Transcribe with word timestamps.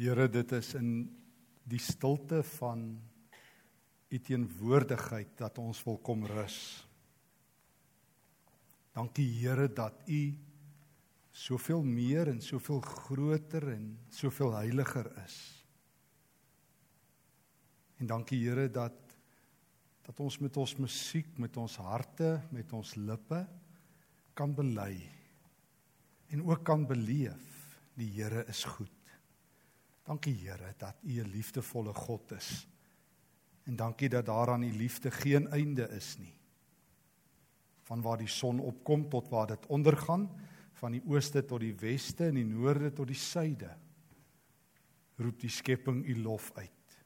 Here, 0.00 0.30
dit 0.32 0.52
is 0.56 0.70
in 0.78 0.92
die 1.68 1.78
stilte 1.82 2.38
van 2.56 2.84
u 4.08 4.18
teenwoordigheid 4.24 5.34
dat 5.36 5.58
ons 5.60 5.82
wil 5.84 5.98
kom 6.00 6.22
rus. 6.24 6.56
Dankie 8.96 9.26
Here 9.42 9.66
dat 9.68 9.98
u 10.08 10.22
soveel 11.36 11.84
meer 11.84 12.30
en 12.32 12.40
soveel 12.40 12.80
groter 12.80 13.66
en 13.74 13.90
soveel 14.08 14.54
heiliger 14.56 15.10
is. 15.26 15.36
En 18.00 18.08
dankie 18.08 18.40
Here 18.40 18.70
dat 18.72 18.96
dat 20.08 20.22
ons 20.24 20.38
met 20.40 20.56
ons 20.56 20.72
musiek, 20.80 21.28
met 21.38 21.56
ons 21.60 21.76
harte, 21.76 22.40
met 22.50 22.72
ons 22.72 22.94
lippe 22.96 23.42
kan 24.32 24.56
bely 24.56 24.94
en 26.32 26.46
ook 26.48 26.64
kan 26.64 26.88
beleef 26.88 27.76
die 28.00 28.08
Here 28.16 28.46
is 28.48 28.64
goed. 28.64 28.99
Dankie 30.10 30.34
Here 30.42 30.74
dat 30.76 30.96
U 31.06 31.22
'n 31.22 31.30
liefdevolle 31.30 31.94
God 31.94 32.32
is. 32.32 32.66
En 33.62 33.76
dankie 33.76 34.08
dat 34.08 34.26
daar 34.26 34.50
aan 34.50 34.62
U 34.62 34.72
liefde 34.72 35.10
geen 35.10 35.48
einde 35.48 35.88
is 35.88 36.18
nie. 36.18 36.34
Van 37.78 38.02
waar 38.02 38.18
die 38.18 38.28
son 38.28 38.60
opkom 38.60 39.08
tot 39.08 39.28
waar 39.28 39.46
dit 39.46 39.66
ondergaan, 39.66 40.30
van 40.72 40.92
die 40.92 41.02
ooste 41.06 41.44
tot 41.44 41.60
die 41.60 41.74
weste 41.74 42.26
en 42.26 42.34
die 42.34 42.44
noorde 42.44 42.92
tot 42.92 43.06
die 43.06 43.16
suide, 43.16 43.76
roep 45.16 45.40
die 45.40 45.50
skepping 45.50 46.04
U 46.06 46.22
lof 46.22 46.50
uit. 46.54 46.98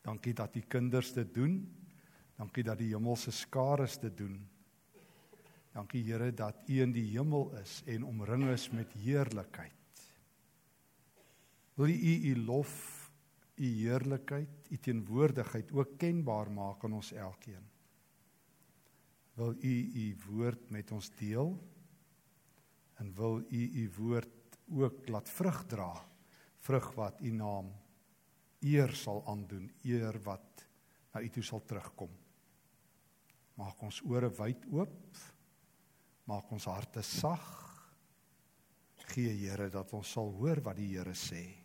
Dankie 0.00 0.34
dat 0.34 0.56
U 0.56 0.60
kinders 0.60 1.12
dit 1.12 1.34
doen. 1.34 1.76
Dankie 2.36 2.64
dat 2.64 2.78
die 2.78 2.94
hemelse 2.94 3.30
skares 3.30 3.98
dit 3.98 4.16
doen. 4.16 4.48
Dankie 5.72 6.04
Here 6.04 6.34
dat 6.34 6.56
U 6.66 6.80
in 6.80 6.92
die 6.92 7.10
hemel 7.10 7.56
is 7.56 7.82
en 7.84 8.04
omring 8.04 8.48
is 8.48 8.70
met 8.70 8.92
heerlikheid. 8.92 9.81
Wil 11.74 11.88
U 11.88 12.14
U 12.30 12.36
lof, 12.44 12.72
U 13.56 13.64
heerlikheid, 13.64 14.70
U 14.70 14.76
teenwoordigheid 14.76 15.72
ook 15.72 15.96
kenbaar 15.98 16.50
maak 16.50 16.84
aan 16.84 16.98
ons 16.98 17.12
elkeen. 17.12 17.64
Wil 19.34 19.54
U 19.56 19.74
U 20.04 20.06
woord 20.26 20.70
met 20.70 20.92
ons 20.92 21.08
deel? 21.16 21.54
En 23.00 23.14
wil 23.14 23.40
U 23.40 23.62
U 23.82 23.90
woord 23.96 24.58
ook 24.68 25.08
laat 25.08 25.30
vrug 25.30 25.62
dra? 25.66 25.92
Vrug 26.62 26.92
wat 26.94 27.20
U 27.20 27.32
naam 27.32 27.72
eer 28.62 28.92
sal 28.94 29.24
aandoen, 29.26 29.70
eer 29.82 30.18
wat 30.22 30.66
na 31.12 31.22
U 31.22 31.28
toe 31.28 31.42
sal 31.42 31.64
terugkom. 31.66 32.12
Maak 33.58 33.80
ons 33.82 34.00
ore 34.08 34.30
wyd 34.38 34.68
oop. 34.72 35.18
Maak 36.28 36.52
ons 36.54 36.68
harte 36.70 37.02
sag. 37.02 37.48
Gee 39.12 39.32
Here 39.42 39.68
dat 39.68 39.92
ons 39.92 40.12
sal 40.14 40.30
hoor 40.38 40.62
wat 40.64 40.78
die 40.78 40.92
Here 40.94 41.16
sê. 41.16 41.61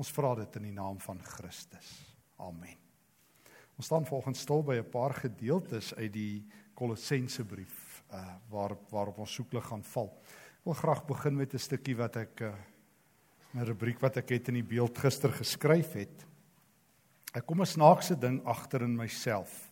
Ons 0.00 0.12
vra 0.16 0.32
dit 0.38 0.54
in 0.56 0.70
die 0.70 0.76
naam 0.76 0.96
van 1.04 1.18
Christus. 1.20 1.88
Amen. 2.40 2.78
Ons 3.76 3.88
staan 3.90 4.06
volgens 4.08 4.40
stil 4.40 4.62
by 4.64 4.78
'n 4.80 4.90
paar 4.90 5.12
gedeeltes 5.14 5.94
uit 5.94 6.12
die 6.12 6.44
Kolossense 6.74 7.44
brief 7.44 8.02
uh 8.12 8.36
waar 8.48 8.76
waarop 8.90 9.18
ons 9.18 9.34
soeklig 9.34 9.64
gaan 9.64 9.84
val. 9.84 10.08
Ek 10.60 10.64
wil 10.64 10.74
graag 10.74 11.06
begin 11.06 11.36
met 11.36 11.54
'n 11.54 11.58
stukkie 11.58 11.96
wat 11.96 12.16
ek 12.16 12.40
uh 12.40 12.54
'n 13.54 13.64
rubriek 13.64 14.00
wat 14.00 14.16
ek 14.16 14.28
het 14.28 14.48
in 14.48 14.54
die 14.54 14.70
beeld 14.74 14.98
gister 14.98 15.32
geskryf 15.32 15.92
het. 15.92 16.26
Ek 17.34 17.46
kom 17.46 17.60
'n 17.60 17.66
snaakse 17.66 18.18
ding 18.18 18.44
agter 18.44 18.82
in 18.82 18.96
myself. 18.96 19.70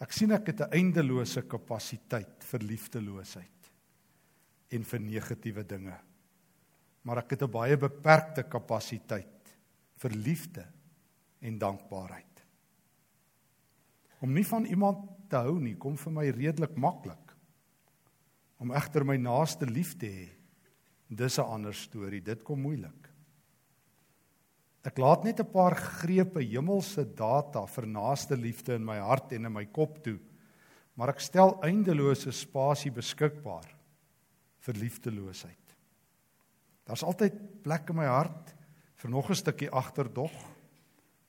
Ek 0.00 0.12
sien 0.12 0.32
ek 0.32 0.46
het 0.46 0.60
'n 0.60 0.72
eindelose 0.72 1.42
kapasiteit 1.42 2.44
vir 2.44 2.60
liefdeloosheid 2.60 3.70
en 4.70 4.84
vir 4.84 5.00
negatiewe 5.00 5.66
dinge 5.66 6.09
maar 7.02 7.18
ek 7.18 7.30
het 7.30 7.42
'n 7.42 7.50
baie 7.50 7.76
beperkte 7.76 8.42
kapasiteit 8.42 9.56
vir 9.96 10.10
liefde 10.10 10.66
en 11.40 11.58
dankbaarheid. 11.58 12.44
Om 14.20 14.32
nie 14.32 14.46
van 14.46 14.64
iemand 14.64 15.08
te 15.30 15.36
hou 15.36 15.58
nie 15.60 15.76
kom 15.76 15.96
vir 15.96 16.12
my 16.12 16.26
redelik 16.30 16.76
maklik. 16.76 17.36
Om 18.60 18.74
egter 18.76 19.04
my 19.04 19.16
naaste 19.16 19.66
lief 19.66 19.96
te 19.96 20.06
hê, 20.06 20.28
dis 21.08 21.38
'n 21.38 21.42
ander 21.44 21.74
storie. 21.74 22.20
Dit 22.20 22.42
kom 22.42 22.60
moeilik. 22.60 23.08
Ek 24.82 24.98
laat 24.98 25.24
net 25.24 25.40
'n 25.40 25.52
paar 25.52 25.74
grepe 25.74 26.40
hemelse 26.40 27.04
data 27.04 27.66
vir 27.66 27.86
naaste 27.86 28.36
liefde 28.36 28.74
in 28.74 28.84
my 28.84 28.98
hart 28.98 29.32
en 29.32 29.44
in 29.44 29.52
my 29.52 29.66
kop 29.66 30.02
toe, 30.02 30.18
maar 30.96 31.08
ek 31.08 31.20
stel 31.20 31.60
eindelose 31.62 32.32
spasie 32.32 32.90
beskikbaar 32.90 33.76
vir 34.58 34.74
liefdeloosheid. 34.74 35.69
Daar's 36.84 37.04
altyd 37.06 37.62
plek 37.62 37.88
in 37.88 37.96
my 37.96 38.06
hart 38.06 38.54
vir 39.00 39.10
nog 39.10 39.30
'n 39.30 39.34
stukkie 39.34 39.70
agterdog 39.70 40.32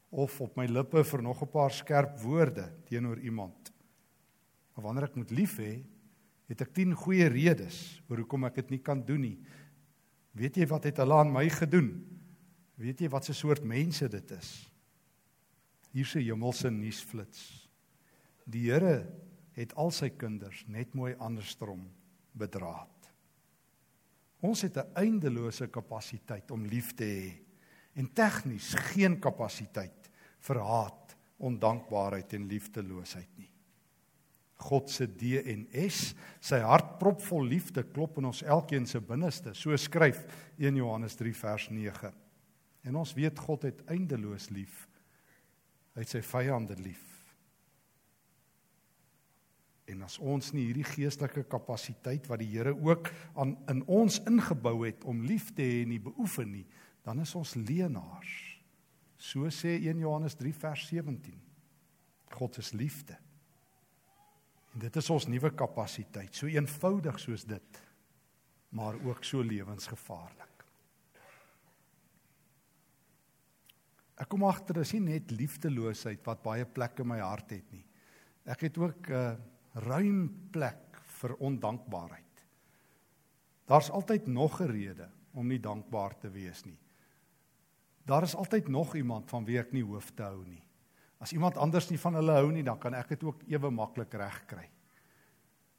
of 0.10 0.42
op 0.42 0.56
my 0.56 0.66
lippe 0.66 1.04
vir 1.04 1.22
nog 1.22 1.42
'n 1.42 1.52
paar 1.52 1.72
skerp 1.72 2.20
woorde 2.20 2.72
teenoor 2.86 3.20
iemand. 3.20 3.72
Maar 4.76 4.84
wanneer 4.84 5.04
ek 5.04 5.16
moet 5.16 5.32
lief 5.32 5.58
hê, 5.58 5.84
het 6.48 6.62
ek 6.62 6.74
10 6.74 6.96
goeie 6.96 7.28
redes 7.28 8.02
oor 8.10 8.18
hoekom 8.18 8.46
ek 8.46 8.56
dit 8.56 8.70
nie 8.70 8.80
kan 8.80 9.06
doen 9.06 9.22
nie. 9.22 9.40
Weet 10.32 10.58
jy 10.58 10.68
wat 10.68 10.84
het 10.84 10.98
hulle 10.98 11.14
aan 11.14 11.32
my 11.32 11.50
gedoen? 11.50 11.92
Weet 12.76 13.00
jy 13.00 13.10
wat 13.10 13.30
'n 13.30 13.34
soort 13.34 13.64
mense 13.64 14.08
dit 14.08 14.32
is? 14.32 14.72
Hier 15.92 16.06
se 16.06 16.20
hemelse 16.20 16.70
nuusflits. 16.70 17.70
Die 18.46 18.72
Here 18.72 19.08
het 19.54 19.76
al 19.76 19.92
sy 19.92 20.10
kinders 20.10 20.66
net 20.68 20.94
mooi 20.94 21.16
andersom 21.16 21.90
bedraad. 22.32 23.01
Ons 24.42 24.62
het 24.62 24.78
'n 24.78 24.94
eindelose 24.96 25.68
kapasiteit 25.68 26.52
om 26.52 26.66
lief 26.66 26.94
te 26.94 27.04
hê 27.04 27.32
en 27.94 28.14
tegnies 28.14 28.74
geen 28.74 29.20
kapasiteit 29.20 30.10
vir 30.40 30.60
haat, 30.60 31.16
ondankbaarheid 31.38 32.34
en 32.34 32.48
liefdeloosheid 32.48 33.30
nie. 33.38 33.52
God 34.62 34.90
se 34.90 35.08
DNS, 35.08 36.14
sy 36.40 36.60
hart 36.60 37.00
propvol 37.00 37.44
liefde 37.50 37.84
klop 37.84 38.18
in 38.18 38.26
ons 38.26 38.44
elkeen 38.44 38.86
se 38.86 39.02
binneste, 39.02 39.54
so 39.54 39.76
skryf 39.78 40.22
1 40.58 40.76
Johannes 40.76 41.16
3 41.16 41.34
vers 41.34 41.70
9. 41.70 42.14
En 42.84 42.96
ons 42.96 43.14
weet 43.14 43.40
God 43.40 43.64
het 43.64 43.82
eindeloos 43.90 44.50
lief. 44.50 44.88
Hy 45.96 46.06
het 46.06 46.10
sy 46.10 46.22
vyande 46.22 46.78
lief. 46.82 47.11
En 50.02 50.08
as 50.08 50.18
ons 50.18 50.48
nie 50.56 50.64
hierdie 50.66 50.86
geestelike 50.88 51.44
kapasiteit 51.46 52.26
wat 52.26 52.40
die 52.42 52.48
Here 52.50 52.72
ook 52.74 53.12
aan 53.38 53.52
in 53.70 53.84
ons 53.86 54.16
ingebou 54.26 54.80
het 54.82 55.04
om 55.06 55.20
lief 55.30 55.52
te 55.54 55.62
hê 55.62 55.84
nie 55.86 56.00
beoefen 56.02 56.50
nie, 56.50 56.64
dan 57.06 57.22
is 57.22 57.36
ons 57.38 57.54
leenaars. 57.54 58.32
So 59.22 59.46
sê 59.54 59.76
1 59.78 60.02
Johannes 60.02 60.34
3 60.40 60.54
vers 60.58 60.88
17. 60.90 61.36
God 62.34 62.58
is 62.58 62.72
liefde. 62.74 63.20
En 64.74 64.82
dit 64.88 64.98
is 65.04 65.12
ons 65.14 65.30
nuwe 65.30 65.54
kapasiteit, 65.54 66.34
so 66.34 66.50
eenvoudig 66.50 67.22
soos 67.22 67.46
dit, 67.46 67.82
maar 68.74 68.98
ook 69.06 69.22
so 69.28 69.46
lewensgevaarlik. 69.46 70.66
Ek 74.18 74.34
kom 74.34 74.50
agter 74.50 74.82
dis 74.82 74.98
nie 74.98 75.06
net 75.12 75.38
liefdeloosheid 75.38 76.26
wat 76.26 76.42
baie 76.42 76.66
plek 76.66 77.06
in 77.06 77.14
my 77.14 77.22
hart 77.22 77.54
het 77.54 77.70
nie. 77.70 77.86
Ek 78.50 78.66
het 78.66 78.82
ook 78.82 79.14
'n 79.14 79.14
uh, 79.14 79.51
ruim 79.74 80.28
plek 80.52 81.00
vir 81.22 81.36
ondankbaarheid. 81.40 82.46
Daar's 83.66 83.90
altyd 83.90 84.28
nog 84.28 84.60
'n 84.62 84.68
rede 84.68 85.10
om 85.34 85.48
nie 85.48 85.60
dankbaar 85.60 86.18
te 86.18 86.30
wees 86.30 86.64
nie. 86.66 86.78
Daar 88.06 88.24
is 88.24 88.36
altyd 88.36 88.68
nog 88.68 88.96
iemand 88.96 89.30
van 89.30 89.46
wie 89.46 89.60
ek 89.60 89.72
nie 89.72 89.84
hoef 89.84 90.12
te 90.12 90.24
hou 90.24 90.46
nie. 90.46 90.64
As 91.18 91.32
iemand 91.32 91.58
anders 91.58 91.90
nie 91.90 92.00
van 92.00 92.14
hulle 92.14 92.32
hou 92.32 92.52
nie, 92.52 92.64
dan 92.64 92.80
kan 92.80 92.94
ek 92.94 93.08
dit 93.08 93.24
ook 93.24 93.44
ewe 93.48 93.70
maklik 93.70 94.14
regkry. 94.14 94.70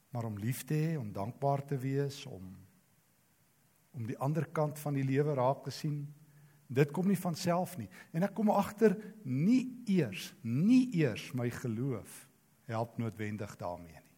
Maar 0.09 0.23
om 0.23 0.37
lief 0.37 0.63
te 0.63 0.73
hê, 0.73 0.97
om 0.97 1.11
dankbaar 1.11 1.65
te 1.65 1.77
wees, 1.77 2.25
om 2.25 2.57
om 3.93 4.07
die 4.07 4.17
ander 4.17 4.47
kant 4.49 4.79
van 4.79 4.93
die 4.93 5.03
lewe 5.05 5.35
raak 5.37 5.63
te 5.63 5.71
sien, 5.71 6.07
dit 6.67 6.91
kom 6.91 7.07
nie 7.07 7.17
van 7.17 7.35
self 7.35 7.77
nie. 7.77 7.89
En 8.11 8.23
ek 8.23 8.33
kom 8.33 8.49
agter 8.49 8.95
nie 9.23 9.83
eers, 9.85 10.33
nie 10.41 10.89
eers 10.97 11.27
my 11.37 11.49
geloof 11.49 12.23
help 12.69 12.97
noodwendig 12.97 13.55
daarmee 13.59 13.99
nie. 13.99 14.11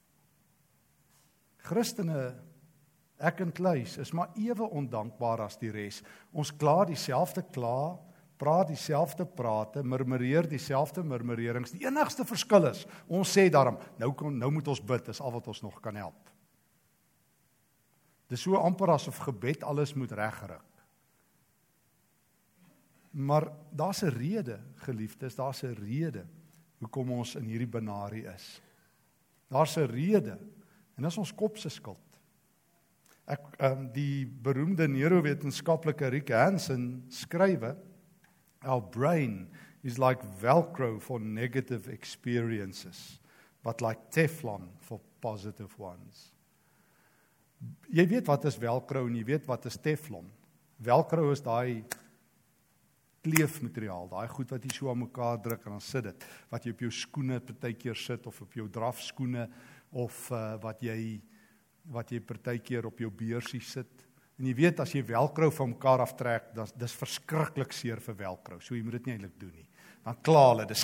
Christene 1.65 2.35
ek 3.17 3.39
en 3.45 3.53
Kluis 3.55 3.95
is 3.97 4.11
maar 4.13 4.33
ewe 4.37 4.67
ondankbaar 4.67 5.45
as 5.47 5.57
die 5.57 5.71
res. 5.73 6.01
Ons 6.35 6.51
kla 6.53 6.83
dieselfde 6.85 7.45
kla, 7.55 7.95
praat 8.37 8.67
dieselfde 8.67 9.25
prate, 9.25 9.83
murmureer 9.83 10.47
dieselfde 10.49 11.03
murmurerings. 11.07 11.71
Die 11.71 11.87
enigste 11.87 12.25
verskil 12.27 12.67
is 12.69 12.83
ons 13.07 13.31
sê 13.31 13.47
daarom 13.49 13.79
nou 14.01 14.11
kom 14.17 14.35
nou 14.35 14.51
moet 14.51 14.67
ons 14.67 14.83
bid, 14.83 15.09
is 15.09 15.21
al 15.23 15.33
wat 15.37 15.47
ons 15.47 15.63
nog 15.63 15.79
kan 15.81 15.95
help. 15.95 16.31
Dis 18.29 18.41
so 18.41 18.57
amper 18.59 18.91
asof 18.95 19.21
gebed 19.27 19.63
alles 19.63 19.93
moet 19.95 20.11
regryk. 20.17 20.71
Maar 23.15 23.47
daar's 23.71 24.03
'n 24.03 24.11
rede, 24.11 24.59
geliefdes, 24.75 25.35
daar's 25.35 25.63
'n 25.63 25.73
rede 25.73 26.27
hoekom 26.83 27.11
ons 27.11 27.35
in 27.39 27.47
hierdie 27.49 27.69
benarie 27.69 28.25
is. 28.33 28.61
Daar's 29.51 29.77
'n 29.77 29.87
rede 29.87 30.37
en 30.97 31.03
dis 31.03 31.17
ons 31.17 31.31
kop 31.31 31.57
se 31.57 31.69
skuld. 31.69 31.97
Ek 33.27 33.41
ehm 33.59 33.71
um, 33.71 33.91
die 33.93 34.25
beroemde 34.25 34.87
neurowetenskaplike 34.87 36.09
Rick 36.09 36.29
Hansen 36.29 37.05
skrywe 37.09 37.75
our 38.63 38.81
brain 38.81 39.47
is 39.83 39.97
like 39.97 40.21
velcro 40.41 40.99
for 40.99 41.19
negative 41.19 41.91
experiences 41.91 43.19
but 43.63 43.81
like 43.81 43.99
teflon 44.11 44.69
for 44.79 44.99
positive 45.21 45.73
ones. 45.77 46.31
Jy 47.89 48.05
weet 48.07 48.27
wat 48.27 48.45
is 48.45 48.57
velcro 48.61 49.07
en 49.07 49.15
jy 49.15 49.23
weet 49.25 49.47
wat 49.49 49.65
is 49.65 49.77
teflon. 49.81 50.27
Velcro 50.77 51.31
is 51.31 51.41
daai 51.41 51.83
kleefmateriaal, 53.25 54.09
daai 54.11 54.27
goed 54.31 54.51
wat 54.53 54.65
jy 54.65 54.73
so 54.73 54.91
aan 54.91 55.01
mekaar 55.01 55.39
druk 55.43 55.65
en 55.65 55.77
dan 55.77 55.83
sit 55.83 56.05
dit 56.07 56.25
wat 56.51 56.65
jy 56.65 56.73
op 56.75 56.83
jou 56.85 56.91
skoene 56.93 57.39
partykeer 57.43 57.97
sit 57.97 58.27
of 58.29 58.41
op 58.45 58.57
jou 58.57 58.67
drafskoene 58.71 59.47
of 59.95 60.27
uh, 60.31 60.55
wat 60.63 60.83
jy 60.85 60.99
wat 61.93 62.09
jy 62.09 62.17
partykeer 62.25 62.87
op 62.89 62.97
jou 62.97 63.11
beursie 63.13 63.61
sit. 63.61 64.05
En 64.39 64.47
jy 64.49 64.55
weet 64.57 64.79
as 64.81 64.91
jy 64.95 65.03
velcro 65.05 65.51
van 65.53 65.69
mekaar 65.69 66.01
aftrek, 66.01 66.47
dan 66.57 66.71
dis 66.81 66.95
verskriklik 66.97 67.75
seer 67.77 68.01
vir 68.01 68.17
velcro. 68.23 68.57
So 68.57 68.73
jy 68.73 68.81
moet 68.83 68.97
dit 68.97 69.07
nie 69.07 69.13
eintlik 69.15 69.35
doen 69.39 69.53
nie. 69.53 69.67
Dan 70.05 70.17
kla 70.25 70.41
hulle, 70.49 70.65
dis 70.69 70.83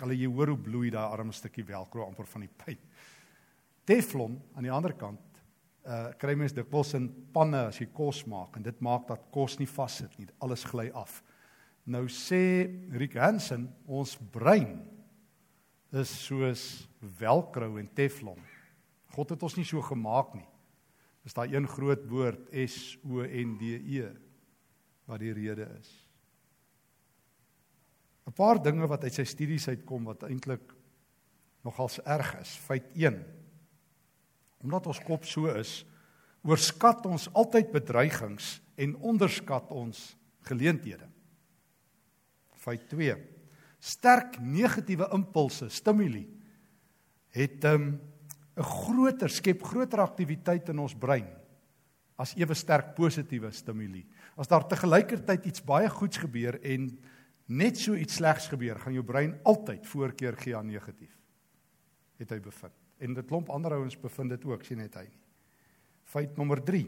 hulle 0.00 0.16
jy 0.16 0.30
hoor 0.30 0.54
hoe 0.54 0.60
bloei 0.68 0.92
daai 0.94 1.04
arm 1.08 1.32
stukkie 1.34 1.66
velcro 1.66 2.06
amper 2.06 2.30
van 2.30 2.46
die 2.46 2.52
pyn. 2.62 2.80
Teflon 3.84 4.38
aan 4.54 4.68
die 4.68 4.72
ander 4.74 4.94
kant 4.98 5.30
uh 5.84 6.14
kry 6.16 6.32
mens 6.38 6.54
dikwels 6.56 6.94
in 6.96 7.10
panne 7.34 7.66
as 7.68 7.76
jy 7.76 7.90
kos 7.92 8.22
maak 8.30 8.54
en 8.56 8.64
dit 8.64 8.78
maak 8.80 9.04
dat 9.10 9.26
kos 9.34 9.58
nie 9.60 9.68
vassit 9.68 10.14
nie. 10.18 10.30
Alles 10.40 10.64
gly 10.64 10.88
af. 10.96 11.18
Nou 11.84 12.06
sê 12.08 12.64
Rick 12.96 13.18
Hansen, 13.20 13.68
ons 13.84 14.16
brein 14.32 14.78
is 15.94 16.10
soos 16.24 16.62
velcro 17.20 17.76
en 17.78 17.88
teflon. 17.94 18.40
God 19.14 19.34
het 19.34 19.44
ons 19.46 19.56
nie 19.58 19.66
so 19.68 19.82
gemaak 19.84 20.32
nie. 20.34 20.46
Dis 21.24 21.36
daai 21.36 21.54
een 21.54 21.68
groot 21.68 22.02
woord 22.10 22.48
S 22.64 22.96
O 23.04 23.22
N 23.24 23.54
D 23.60 23.76
E 24.00 24.08
wat 25.08 25.20
die 25.20 25.32
rede 25.36 25.68
is. 25.78 25.92
'n 28.24 28.32
Paar 28.32 28.60
dinge 28.62 28.88
wat 28.88 29.04
uit 29.04 29.12
sy 29.12 29.24
studies 29.24 29.68
uitkom 29.68 30.08
wat 30.08 30.24
eintlik 30.24 30.72
nogals 31.64 32.00
erg 32.04 32.34
is. 32.40 32.56
Feit 32.56 32.88
1. 32.96 33.20
Omdat 34.64 34.86
ons 34.86 35.00
kop 35.04 35.24
so 35.24 35.52
is, 35.52 35.84
oorskat 36.42 37.04
ons 37.06 37.28
altyd 37.32 37.72
bedreigings 37.72 38.60
en 38.76 38.96
onderskat 38.96 39.70
ons 39.70 40.16
geleenthede. 40.48 41.13
Feit 42.64 42.88
2. 42.88 43.16
Sterk 43.84 44.38
negatiewe 44.40 45.10
impulse, 45.12 45.68
stimuli 45.68 46.24
het 47.34 47.64
'n 47.64 47.66
um, 47.66 48.00
'n 48.56 48.62
groter 48.62 49.30
skep 49.30 49.62
groter 49.62 50.00
aktiwiteit 50.00 50.68
in 50.68 50.78
ons 50.78 50.94
brein 50.94 51.26
as 52.16 52.34
ewe 52.38 52.54
sterk 52.54 52.94
positiewe 52.94 53.50
stimuli. 53.50 54.04
As 54.36 54.48
daar 54.48 54.66
te 54.68 54.76
gelykertyd 54.76 55.46
iets 55.46 55.64
baie 55.64 55.88
goeds 55.90 56.16
gebeur 56.22 56.60
en 56.62 56.98
net 57.46 57.78
so 57.78 57.94
iets 57.94 58.14
slegs 58.14 58.46
gebeur, 58.48 58.78
gaan 58.78 58.94
jou 58.94 59.04
brein 59.04 59.34
altyd 59.42 59.86
voorkeur 59.86 60.36
gee 60.36 60.56
aan 60.56 60.66
negatief. 60.66 61.10
Het 62.16 62.30
hy 62.30 62.40
bevind. 62.40 62.72
En 62.98 63.14
dit 63.14 63.26
klomp 63.26 63.50
ander 63.50 63.72
ouens 63.72 63.98
bevind 63.98 64.30
dit 64.30 64.44
ook, 64.44 64.62
sien 64.64 64.78
net 64.78 64.94
hy 64.94 65.02
nie. 65.02 65.20
Feit 66.04 66.36
nommer 66.36 66.62
3. 66.62 66.86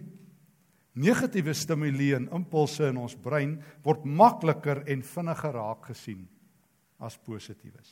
Negatiewe 0.97 1.53
stimule 1.53 2.15
en 2.17 2.31
impulse 2.33 2.87
in 2.89 2.97
ons 2.97 3.17
brein 3.21 3.59
word 3.85 4.07
makliker 4.09 4.81
en 4.89 5.05
vinniger 5.05 5.59
raak 5.59 5.91
gesien 5.91 6.23
as 7.05 7.19
positiewes. 7.21 7.91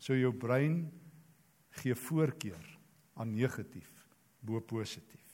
So 0.00 0.16
jou 0.16 0.32
brein 0.36 0.82
gee 1.80 1.96
voorkeur 1.96 2.66
aan 3.20 3.32
negatief 3.32 3.88
bo 4.40 4.60
positief. 4.60 5.24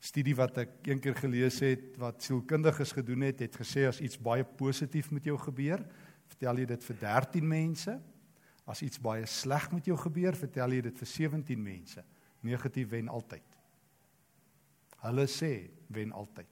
Studie 0.00 0.32
wat 0.36 0.56
ek 0.62 0.88
eendag 0.88 1.18
gelees 1.20 1.58
het 1.60 1.96
wat 2.00 2.24
sielkundiges 2.24 2.94
gedoen 2.96 3.26
het, 3.28 3.42
het 3.44 3.56
gesê 3.60 3.84
as 3.88 4.00
iets 4.00 4.20
baie 4.20 4.44
positief 4.44 5.10
met 5.12 5.28
jou 5.28 5.36
gebeur, 5.40 5.82
vertel 6.32 6.62
jy 6.62 6.66
dit 6.70 6.86
vir 6.88 6.98
13 7.02 7.48
mense. 7.48 7.96
As 8.70 8.80
iets 8.86 9.00
baie 9.02 9.26
sleg 9.28 9.66
met 9.74 9.88
jou 9.88 9.96
gebeur, 10.00 10.36
vertel 10.38 10.76
jy 10.76 10.84
dit 10.88 11.02
vir 11.02 11.10
17 11.12 11.60
mense. 11.60 12.04
Negatief 12.46 12.88
wen 12.94 13.12
altyd. 13.12 13.49
Hulle 15.04 15.26
sê 15.30 15.70
wen 15.92 16.12
altyd. 16.12 16.48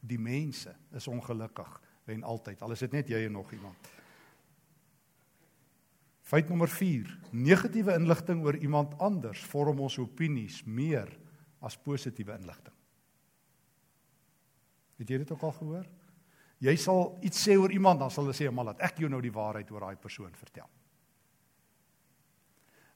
Die 0.00 0.18
mense 0.18 0.74
is 0.94 1.08
ongelukkig 1.10 1.70
wen 2.08 2.24
altyd. 2.26 2.62
Al 2.62 2.74
is 2.74 2.82
dit 2.86 2.96
net 2.96 3.10
jy 3.10 3.24
en 3.26 3.36
nog 3.38 3.52
iemand. 3.52 3.90
Feit 6.28 6.48
nommer 6.50 6.68
4. 6.68 7.08
Negatiewe 7.32 7.94
inligting 7.96 8.42
oor 8.44 8.56
iemand 8.60 8.98
anders 9.00 9.44
vorm 9.48 9.80
ons 9.80 9.96
opinies 10.02 10.60
meer 10.66 11.08
as 11.64 11.78
positiewe 11.80 12.36
inligting. 12.36 12.74
Het 14.98 15.14
jy 15.14 15.20
dit 15.22 15.32
ook 15.32 15.46
al 15.46 15.54
gehoor? 15.56 15.86
Jy 16.58 16.74
sal 16.76 17.14
iets 17.24 17.40
sê 17.46 17.54
oor 17.56 17.72
iemand 17.72 18.02
dan 18.02 18.10
sal 18.10 18.26
hulle 18.26 18.36
sê, 18.36 18.50
"Maar 18.50 18.64
laat 18.64 18.80
ek 18.80 18.98
jou 18.98 19.08
nou 19.08 19.20
die 19.22 19.32
waarheid 19.32 19.70
oor 19.70 19.80
daai 19.80 19.96
persoon 19.96 20.34
vertel." 20.34 20.68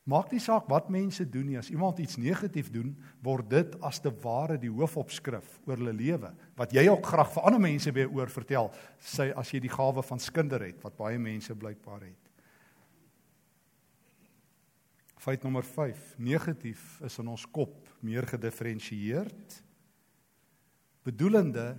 Maak 0.03 0.33
nie 0.35 0.41
saak 0.43 0.67
wat 0.67 0.89
mense 0.91 1.23
doen 1.31 1.47
nie, 1.47 1.59
as 1.61 1.69
iemand 1.71 2.01
iets 2.03 2.17
negatief 2.19 2.73
doen, 2.75 2.91
word 3.23 3.47
dit 3.53 3.77
as 3.87 4.01
te 4.03 4.11
ware 4.25 4.57
die 4.59 4.71
hoofopskrif 4.73 5.61
oor 5.63 5.79
hulle 5.79 5.95
lewe 5.95 6.33
wat 6.59 6.75
jy 6.75 6.89
ook 6.91 7.07
graag 7.07 7.31
vir 7.37 7.47
ander 7.47 7.63
mense 7.63 7.93
weer 7.95 8.11
oor 8.11 8.33
vertel, 8.35 8.73
sê 8.99 9.29
as 9.39 9.53
jy 9.55 9.61
die 9.63 9.71
gawe 9.71 10.03
van 10.03 10.23
skinder 10.23 10.65
het 10.67 10.83
wat 10.83 10.99
baie 10.99 11.21
mense 11.23 11.55
blykbaar 11.55 12.03
het. 12.09 12.19
Feit 15.23 15.45
nommer 15.47 15.63
5: 15.63 16.17
Negatief 16.19 16.99
is 17.07 17.21
in 17.23 17.31
ons 17.31 17.47
kop 17.47 17.87
meer 18.03 18.27
gedifferensieerd. 18.27 19.61
Bedoelende 21.07 21.77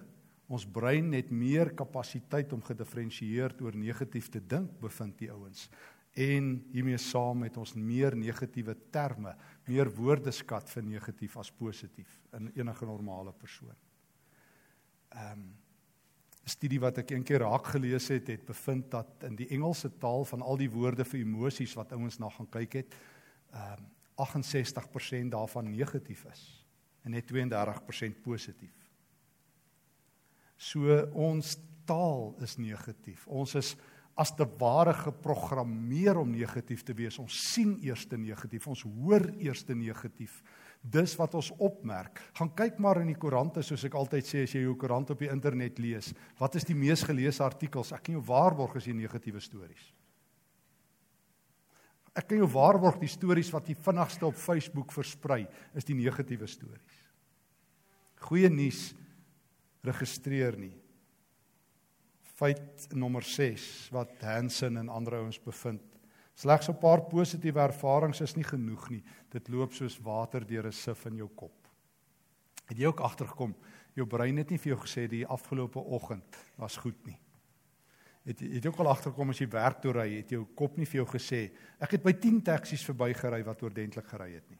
ons 0.47 0.63
brein 0.63 1.11
het 1.11 1.31
meer 1.31 1.73
kapasiteit 1.75 2.53
om 2.55 2.63
gedifferensieerd 2.63 3.59
oor 3.65 3.75
negatief 3.75 4.29
te 4.31 4.39
dink, 4.39 4.71
bevind 4.79 5.17
die 5.19 5.31
ouens 5.31 5.67
en 6.13 6.49
hiermee 6.71 6.97
saam 7.01 7.39
met 7.41 7.57
ons 7.57 7.73
meer 7.73 8.15
negatiewe 8.15 8.75
terme, 8.93 9.33
meer 9.65 9.89
woordeskat 9.89 10.69
vir 10.69 10.85
negatief 10.85 11.37
as 11.41 11.49
positief 11.51 12.19
in 12.37 12.51
enige 12.53 12.85
normale 12.85 13.33
persoon. 13.33 13.75
Ehm 15.13 15.31
um, 15.31 15.51
'n 16.43 16.49
studie 16.49 16.79
wat 16.79 16.97
ek 16.97 17.11
eendag 17.11 17.39
raak 17.39 17.67
gelees 17.71 18.07
het, 18.07 18.27
het 18.27 18.45
bevind 18.45 18.91
dat 18.91 19.23
in 19.23 19.35
die 19.35 19.47
Engelse 19.47 19.89
taal 19.97 20.25
van 20.25 20.41
al 20.41 20.57
die 20.57 20.69
woorde 20.69 21.05
vir 21.05 21.19
emosies 21.19 21.73
wat 21.73 21.91
ouens 21.91 22.19
na 22.19 22.29
gaan 22.29 22.49
kyk 22.49 22.73
het, 22.73 22.95
ehm 23.51 23.79
um, 23.79 23.91
68% 24.15 25.29
daarvan 25.29 25.69
negatief 25.69 26.25
is 26.25 26.67
en 27.03 27.11
net 27.11 27.31
32% 27.31 28.21
positief. 28.21 28.91
So 30.55 31.07
ons 31.13 31.57
taal 31.85 32.35
is 32.41 32.57
negatief. 32.57 33.27
Ons 33.27 33.55
is 33.55 33.75
as 34.19 34.33
te 34.37 34.45
ware 34.59 34.93
geprogrammeer 34.93 36.19
om 36.21 36.29
negatief 36.29 36.83
te 36.85 36.93
wees. 36.93 37.17
Ons 37.21 37.37
sien 37.53 37.73
eers 37.81 38.05
te 38.09 38.17
negatief, 38.19 38.67
ons 38.69 38.83
hoor 38.85 39.25
eers 39.41 39.63
te 39.65 39.73
negatief. 39.77 40.41
Dis 40.83 41.15
wat 41.17 41.33
ons 41.39 41.49
opmerk. 41.63 42.19
Gaan 42.37 42.51
kyk 42.53 42.77
maar 42.83 42.99
in 43.01 43.09
die 43.09 43.17
koerante 43.17 43.63
soos 43.65 43.85
ek 43.87 43.95
altyd 43.97 44.27
sê 44.27 44.43
as 44.45 44.53
jy 44.53 44.65
jou 44.65 44.75
koerant 44.77 45.13
op 45.15 45.23
die 45.23 45.31
internet 45.31 45.79
lees. 45.81 46.11
Wat 46.37 46.59
is 46.59 46.67
die 46.67 46.77
mees 46.77 47.05
geleesde 47.07 47.45
artikels? 47.45 47.93
Ek 47.95 48.03
kan 48.05 48.19
jou 48.19 48.25
waarborg 48.27 48.77
as 48.77 48.89
jy 48.89 48.93
negatiewe 48.97 49.41
stories. 49.41 49.87
Ek 52.13 52.27
kan 52.29 52.37
jou 52.37 52.49
waarborg 52.53 52.99
die 53.01 53.09
stories 53.09 53.49
wat 53.55 53.65
die 53.71 53.79
vinnigste 53.79 54.27
op 54.27 54.37
Facebook 54.37 54.93
versprei 54.93 55.47
is 55.73 55.87
die 55.87 55.97
negatiewe 55.97 56.45
stories. 56.51 56.99
Goeie 58.27 58.51
nuus 58.53 58.91
registreer 59.83 60.59
nie 60.59 60.75
feit 62.43 62.87
nommer 62.91 63.23
6 63.23 63.89
wat 63.95 64.21
Hansen 64.25 64.77
en 64.81 64.89
ander 64.91 65.21
ouens 65.21 65.39
bevind. 65.39 65.83
Slegs 66.35 66.67
'n 66.67 66.79
paar 66.79 67.01
positiewe 67.07 67.59
ervarings 67.59 68.21
is 68.21 68.35
nie 68.35 68.43
genoeg 68.43 68.89
nie. 68.89 69.03
Dit 69.29 69.47
loop 69.47 69.73
soos 69.73 69.99
water 70.01 70.45
deur 70.45 70.67
'n 70.67 70.71
sif 70.71 71.05
in 71.05 71.15
jou 71.15 71.29
kop. 71.35 71.67
Het 72.67 72.77
jy 72.77 72.85
ook 72.85 72.99
agtergekom 72.99 73.55
jou 73.95 74.07
brein 74.07 74.37
het 74.37 74.49
nie 74.49 74.57
vir 74.57 74.75
jou 74.75 74.81
gesê 74.81 75.07
die 75.07 75.25
afgelope 75.25 75.79
oggend 75.79 76.37
was 76.57 76.77
goed 76.77 77.05
nie. 77.05 77.19
Het 78.25 78.39
jy 78.39 78.55
het 78.55 78.65
ook 78.65 78.79
al 78.79 78.87
agtergekom 78.87 79.29
as 79.29 79.39
jy 79.39 79.47
werk 79.47 79.81
toe 79.81 79.91
ry, 79.91 80.17
het 80.17 80.29
jou 80.29 80.45
kop 80.55 80.77
nie 80.77 80.85
vir 80.85 81.03
jou 81.03 81.05
gesê 81.05 81.51
ek 81.79 81.91
het 81.91 82.03
by 82.03 82.13
10 82.13 82.41
taksies 82.41 82.83
verbygery 82.83 83.43
wat 83.43 83.61
oordentlik 83.63 84.07
gery 84.07 84.33
het 84.33 84.49
nie. 84.49 84.59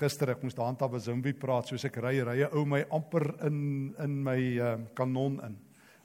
Gister 0.00 0.32
ek 0.32 0.42
moes 0.42 0.56
daar 0.56 0.70
aan 0.70 0.78
Tabazimbi 0.80 1.34
praat 1.38 1.70
soos 1.70 1.84
ek 1.88 1.96
ry 2.02 2.20
ry 2.24 2.38
'n 2.44 2.52
ou 2.52 2.64
my 2.64 2.84
amper 2.90 3.34
in 3.46 3.94
in 3.98 4.22
my 4.22 4.40
uh, 4.58 4.78
kanon 4.94 5.40
in 5.44 5.56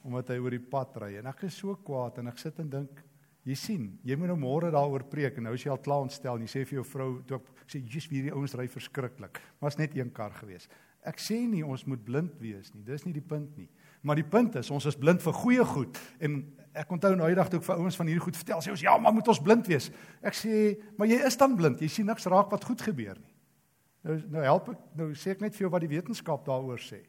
omdat 0.04 0.30
hy 0.30 0.38
oor 0.40 0.52
die 0.52 0.70
pad 0.72 0.98
ry 1.02 1.18
en 1.18 1.28
ek 1.28 1.44
is 1.44 1.58
so 1.58 1.76
kwaad 1.76 2.20
en 2.20 2.28
ek 2.28 2.40
sit 2.40 2.60
en 2.60 2.70
dink 2.70 3.04
jy 3.44 3.56
sien 3.56 4.00
jy 4.04 4.16
moet 4.16 4.28
nou 4.28 4.38
môre 4.38 4.72
daaroor 4.72 5.04
preek 5.10 5.38
en 5.38 5.44
nou 5.44 5.54
is 5.54 5.64
jy 5.64 5.72
al 5.72 5.84
klaar 5.84 6.02
ontstel 6.02 6.36
en 6.36 6.46
jy 6.46 6.52
sê 6.52 6.66
vir 6.66 6.80
jou 6.80 6.84
vrou 6.84 7.22
toe 7.28 7.40
ek 7.40 7.70
sê 7.70 7.80
jy's 7.80 8.10
hierdie 8.10 8.34
ouens 8.34 8.56
ry 8.56 8.68
verskriklik 8.68 9.42
is 9.68 9.78
net 9.78 9.96
een 9.96 10.12
kar 10.12 10.32
gewees 10.32 10.70
ek 11.04 11.20
sê 11.20 11.48
nie 11.48 11.64
ons 11.64 11.86
moet 11.88 12.04
blind 12.04 12.40
wees 12.40 12.74
nie 12.74 12.84
dis 12.84 13.06
nie 13.06 13.14
die 13.14 13.22
punt 13.22 13.58
nie 13.58 13.70
Maar 14.02 14.16
die 14.16 14.28
punt 14.28 14.56
is, 14.56 14.70
ons 14.72 14.86
is 14.88 14.98
blind 14.98 15.24
vir 15.24 15.36
goeie 15.36 15.66
goed 15.68 15.98
en 16.24 16.40
ek 16.78 16.92
onthou 16.94 17.16
nou 17.18 17.28
eendag 17.28 17.50
toe 17.50 17.60
ek 17.60 17.66
vir 17.66 17.80
ouens 17.82 17.98
van 17.98 18.10
hierdie 18.10 18.24
goed 18.24 18.38
vertel, 18.38 18.62
sê 18.62 18.72
ons 18.72 18.84
ja, 18.86 18.94
maar 19.02 19.16
moet 19.16 19.32
ons 19.34 19.42
blind 19.42 19.66
wees. 19.68 19.90
Ek 20.22 20.38
sê, 20.38 20.76
maar 21.00 21.10
jy 21.10 21.18
is 21.26 21.38
dan 21.40 21.56
blind. 21.58 21.82
Jy 21.82 21.90
sien 21.90 22.08
niks 22.08 22.28
raak 22.30 22.54
wat 22.54 22.68
goed 22.70 22.84
gebeur 22.86 23.18
nie. 23.18 23.34
Nou 24.08 24.18
nou 24.32 24.44
help 24.44 24.72
ek 24.72 24.84
nou 24.96 25.12
sê 25.20 25.36
ek 25.36 25.44
net 25.44 25.56
vir 25.56 25.68
jou 25.68 25.72
wat 25.74 25.84
die 25.84 25.92
wetenskap 25.92 26.46
daaroor 26.48 26.80
sê. 26.80 27.02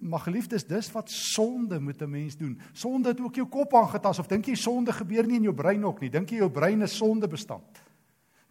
Maar 0.00 0.26
geliefdes, 0.26 0.66
dis 0.68 0.90
wat 0.92 1.10
sonde 1.10 1.80
met 1.80 2.02
'n 2.02 2.10
mens 2.10 2.36
doen. 2.36 2.60
Sonde 2.72 3.08
het 3.08 3.20
ook 3.20 3.34
jou 3.34 3.46
kop 3.48 3.74
aangetas 3.74 4.18
of 4.18 4.26
dink 4.26 4.46
jy 4.46 4.54
sonde 4.54 4.92
gebeur 4.92 5.26
nie 5.26 5.36
in 5.36 5.48
jou 5.48 5.54
brein 5.54 5.84
ook 5.84 6.00
nie? 6.00 6.10
Dink 6.10 6.30
jy 6.30 6.36
jou 6.36 6.50
brein 6.50 6.82
is 6.82 6.96
sondebestand? 6.96 7.82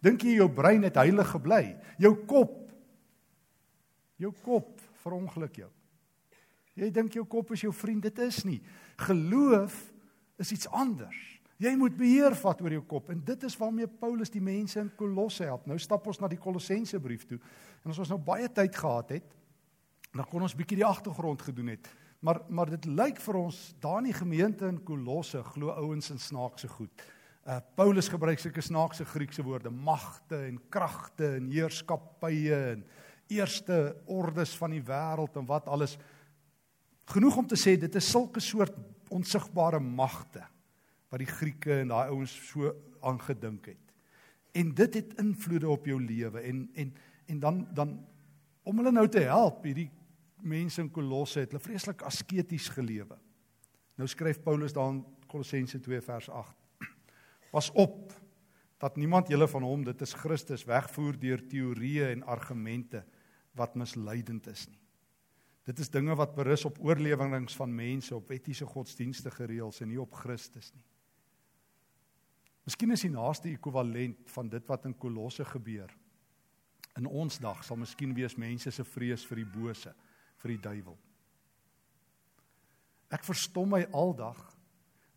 Dink 0.00 0.22
jy 0.22 0.34
jou 0.34 0.48
brein 0.48 0.82
het 0.82 0.94
heilig 0.94 1.30
gebly? 1.30 1.76
Jou 1.98 2.14
kop 2.26 2.60
jou 4.20 4.32
kop 4.44 4.80
verongeluk 5.02 5.62
jou. 5.62 5.70
Jy 6.74 6.90
dink 6.90 7.16
jou 7.16 7.24
kop 7.24 7.52
is 7.52 7.64
jou 7.64 7.72
vriend, 7.72 8.02
dit 8.02 8.18
is 8.18 8.44
nie. 8.44 8.60
Geloof 8.96 9.92
is 10.38 10.52
iets 10.52 10.68
anders. 10.68 11.39
Jy 11.60 11.74
moet 11.76 11.92
beheer 11.92 12.32
vat 12.40 12.60
oor 12.64 12.72
jou 12.72 12.82
kop 12.88 13.10
en 13.12 13.18
dit 13.24 13.42
is 13.44 13.54
waarmee 13.60 13.88
Paulus 14.00 14.32
die 14.32 14.40
mense 14.40 14.80
in 14.80 14.88
Kolosse 14.96 15.44
help. 15.44 15.66
Nou 15.68 15.76
stap 15.80 16.06
ons 16.08 16.20
na 16.22 16.28
die 16.32 16.40
Kolossense 16.40 16.96
brief 17.04 17.26
toe. 17.28 17.36
En 17.84 17.92
as 17.92 17.98
ons 18.00 18.12
nou 18.14 18.16
baie 18.24 18.48
tyd 18.48 18.76
gehad 18.80 19.10
het, 19.18 19.34
dan 20.10 20.24
kon 20.30 20.46
ons 20.46 20.54
bietjie 20.56 20.78
die 20.80 20.86
agtergrond 20.88 21.42
gedoen 21.44 21.74
het. 21.74 21.90
Maar 22.24 22.40
maar 22.48 22.72
dit 22.72 22.88
lyk 22.88 23.20
vir 23.20 23.38
ons 23.42 23.58
daar 23.80 24.00
in 24.00 24.08
die 24.08 24.16
gemeente 24.16 24.68
in 24.72 24.80
Kolosse 24.88 25.42
glo 25.52 25.74
ouens 25.76 26.08
in 26.14 26.20
snaakse 26.20 26.70
goed. 26.72 27.04
Uh 27.44 27.58
Paulus 27.76 28.08
gebruik 28.08 28.40
sulke 28.40 28.64
snaakse 28.64 29.04
Griekse 29.04 29.44
woorde, 29.44 29.70
magte 29.70 30.38
en 30.46 30.56
kragte 30.72 31.34
en 31.36 31.50
heerskappye 31.52 32.62
en 32.70 32.86
eerste 33.28 33.98
ordes 34.08 34.54
van 34.56 34.72
die 34.72 34.82
wêreld 34.84 35.36
en 35.36 35.48
wat 35.48 35.68
alles. 35.68 35.98
Genoeg 37.12 37.36
om 37.36 37.46
te 37.46 37.60
sê 37.60 37.76
dit 37.76 38.00
is 38.00 38.10
sulke 38.10 38.40
soort 38.40 38.80
onsigbare 39.12 39.80
magte 39.80 40.46
wat 41.10 41.22
die 41.22 41.30
Grieke 41.30 41.80
en 41.82 41.90
daai 41.90 42.10
ouens 42.12 42.32
so 42.48 42.70
aangedink 43.06 43.72
het. 43.72 43.94
En 44.54 44.74
dit 44.74 44.94
het 44.94 45.16
invloede 45.22 45.68
op 45.68 45.86
jou 45.86 45.98
lewe 46.02 46.40
en 46.40 46.68
en 46.74 46.94
en 47.26 47.40
dan 47.40 47.66
dan 47.74 47.98
om 48.62 48.76
hulle 48.76 48.92
nou 48.92 49.08
te 49.08 49.22
help 49.26 49.64
hierdie 49.64 49.90
mense 50.42 50.80
in 50.80 50.90
Kolosse 50.90 51.40
het 51.42 51.52
hulle 51.52 51.62
vreeslik 51.62 52.02
asketies 52.02 52.68
gelewe. 52.68 53.18
Nou 53.96 54.08
skryf 54.08 54.42
Paulus 54.42 54.72
daar 54.72 54.94
in 54.94 55.04
Kolossense 55.26 55.80
2 55.80 56.00
vers 56.00 56.28
8. 56.30 56.56
Pas 57.50 57.70
op 57.70 58.12
dat 58.80 58.96
niemand 58.96 59.28
julle 59.28 59.48
van 59.48 59.62
hom 59.62 59.84
dit 59.84 60.00
is 60.00 60.14
Christus 60.16 60.64
wegvoer 60.64 61.18
deur 61.20 61.42
teorieë 61.48 62.12
en 62.14 62.22
argumente 62.22 63.04
wat 63.58 63.74
misleidend 63.74 64.46
is 64.46 64.68
nie. 64.70 64.78
Dit 65.68 65.78
is 65.78 65.90
dinge 65.92 66.14
wat 66.16 66.34
berus 66.34 66.64
op 66.64 66.78
oorlewings 66.82 67.56
van 67.56 67.74
mense 67.74 68.14
op 68.16 68.30
etiese 68.32 68.66
godsdienstige 68.66 69.44
reëls 69.50 69.82
en 69.84 69.92
nie 69.92 70.00
op 70.00 70.14
Christus 70.22 70.72
nie. 70.72 70.86
Miskien 72.68 72.92
is 72.94 73.04
die 73.06 73.12
naaste 73.12 73.50
ekwivalent 73.50 74.28
van 74.34 74.48
dit 74.52 74.66
wat 74.68 74.86
in 74.88 74.96
Kolosse 75.00 75.46
gebeur. 75.48 75.90
In 76.98 77.06
ons 77.06 77.38
dag 77.40 77.62
sal 77.64 77.78
miskien 77.80 78.12
wees 78.16 78.36
mense 78.36 78.72
se 78.74 78.84
vrees 78.84 79.24
vir 79.28 79.42
die 79.42 79.48
bose, 79.48 79.92
vir 80.42 80.54
die 80.54 80.62
duiwel. 80.62 80.96
Ek 83.10 83.24
verstom 83.26 83.72
my 83.74 83.84
aldag 83.96 84.38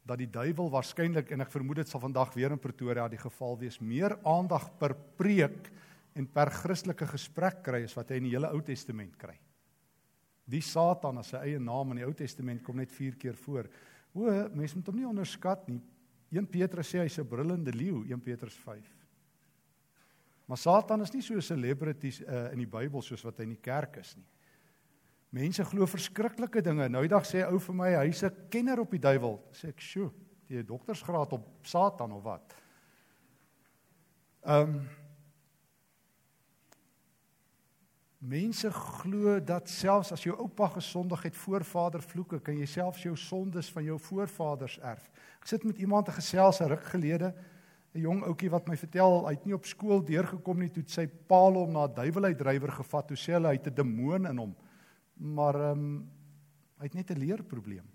dat 0.04 0.20
die 0.20 0.30
duiwel 0.32 0.72
waarskynlik 0.74 1.32
en 1.32 1.46
ek 1.46 1.52
vermoed 1.54 1.84
dit 1.84 1.90
sal 1.92 2.02
vandag 2.04 2.34
weer 2.36 2.52
in 2.52 2.62
Pretoria 2.62 3.06
die 3.12 3.22
geval 3.22 3.56
wees, 3.62 3.80
meer 3.80 4.18
aandag 4.28 4.68
per 4.80 4.96
preek 5.18 5.70
en 6.18 6.28
per 6.30 6.52
Christelike 6.54 7.08
gesprek 7.14 7.62
kry 7.66 7.84
as 7.88 7.96
wat 7.98 8.12
hy 8.12 8.20
in 8.20 8.28
die 8.28 8.36
hele 8.36 8.52
Ou 8.54 8.62
Testament 8.66 9.16
kry. 9.20 9.36
Die 10.44 10.62
Satan 10.66 11.22
as 11.22 11.32
sy 11.32 11.40
eie 11.48 11.62
naam 11.62 11.94
in 11.94 12.02
die 12.02 12.08
Ou 12.08 12.14
Testament 12.18 12.64
kom 12.66 12.82
net 12.82 12.92
4 12.92 13.16
keer 13.20 13.38
voor. 13.46 13.70
O, 14.14 14.28
mense 14.54 14.76
moet 14.78 14.90
hom 14.92 15.00
nie 15.00 15.10
onderskat 15.10 15.70
nie. 15.72 15.80
1 16.34 16.50
Petrus 16.50 16.90
sê 16.90 17.04
hy's 17.04 17.20
'n 17.20 17.28
brullende 17.30 17.72
leeu, 17.72 18.04
1 18.10 18.22
Petrus 18.22 18.56
5. 18.56 18.90
Maar 20.46 20.58
Satan 20.58 21.02
is 21.02 21.12
nie 21.14 21.22
so 21.22 21.36
'n 21.36 21.42
celebrity 21.42 22.10
uh, 22.28 22.52
in 22.52 22.58
die 22.58 22.68
Bybel 22.68 23.02
soos 23.02 23.24
wat 23.24 23.38
hy 23.38 23.44
in 23.44 23.56
die 23.56 23.62
kerk 23.62 23.98
is 23.98 24.16
nie. 24.16 24.26
Mense 25.30 25.64
glo 25.66 25.86
verskriklike 25.86 26.62
dinge. 26.62 26.90
Nou 26.90 27.04
eendag 27.04 27.26
sê 27.26 27.42
'n 27.42 27.54
ou 27.54 27.60
vir 27.60 27.76
my, 27.76 27.92
hy's 28.06 28.24
'n 28.24 28.50
kenner 28.50 28.80
op 28.80 28.92
die 28.92 29.00
duiwel. 29.00 29.40
Sê 29.52 29.70
ek, 29.70 29.80
"Sjoe, 29.80 30.12
jy 30.48 30.58
het 30.58 30.68
doktorsgraad 30.68 31.34
op 31.34 31.48
Satan 31.64 32.12
of 32.12 32.24
wat?" 32.24 32.56
Ehm 34.46 34.70
um, 34.70 35.03
Mense 38.24 38.70
glo 38.72 39.36
dat 39.44 39.68
selfs 39.68 40.14
as 40.16 40.22
jou 40.24 40.36
oupa 40.40 40.70
gesondig 40.78 41.26
het 41.28 41.36
voorvader 41.36 42.00
vloeke, 42.02 42.38
kan 42.40 42.56
jy 42.56 42.68
selfs 42.72 43.04
jou 43.04 43.18
sondes 43.20 43.68
van 43.76 43.84
jou 43.84 43.98
voorvaders 44.00 44.78
erf. 44.80 45.10
Ek 45.42 45.50
sit 45.52 45.66
met 45.68 45.82
iemand 45.84 46.08
te 46.08 46.16
gesels 46.16 46.62
'n 46.62 46.70
ruk 46.72 46.86
gelede, 46.94 47.34
'n 47.94 48.00
jong 48.00 48.24
ouetjie 48.24 48.50
wat 48.50 48.68
my 48.68 48.78
vertel 48.78 49.28
hy 49.28 49.34
het 49.34 49.46
nie 49.46 49.54
op 49.54 49.66
skool 49.66 50.00
deurgekom 50.02 50.60
nie 50.60 50.70
toe 50.70 50.84
sy 50.88 51.06
pa 51.06 51.52
hom 51.52 51.74
na 51.74 51.86
'n 51.86 51.94
duiweluitdrywer 51.94 52.72
gevat. 52.72 53.08
Toe 53.08 53.18
sê 53.18 53.34
hulle 53.34 53.48
hy 53.48 53.60
het 53.60 53.68
'n 53.68 53.76
demoon 53.76 54.26
in 54.26 54.38
hom. 54.38 54.56
Maar 55.16 55.56
ehm 55.56 55.72
um, 55.72 56.10
hy 56.80 56.84
het 56.84 56.94
net 56.94 57.12
'n 57.12 57.20
leerprobleem. 57.20 57.93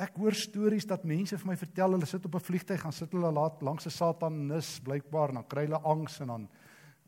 Ek 0.00 0.16
hoor 0.16 0.32
stories 0.32 0.86
dat 0.88 1.02
mense 1.04 1.36
vir 1.36 1.48
my 1.50 1.54
vertel 1.60 1.92
hulle 1.92 2.06
sit 2.08 2.24
op 2.24 2.34
'n 2.34 2.40
vliegtyg 2.40 2.80
gaan 2.80 2.92
sit 2.92 3.12
hulle 3.12 3.32
laat 3.32 3.60
langs 3.60 3.86
'n 3.86 3.90
satanis 3.90 4.80
blykbaar 4.80 5.28
en 5.28 5.34
dan 5.34 5.48
kry 5.48 5.64
hulle 5.66 5.82
angs 5.84 6.20
en 6.20 6.26
dan 6.26 6.48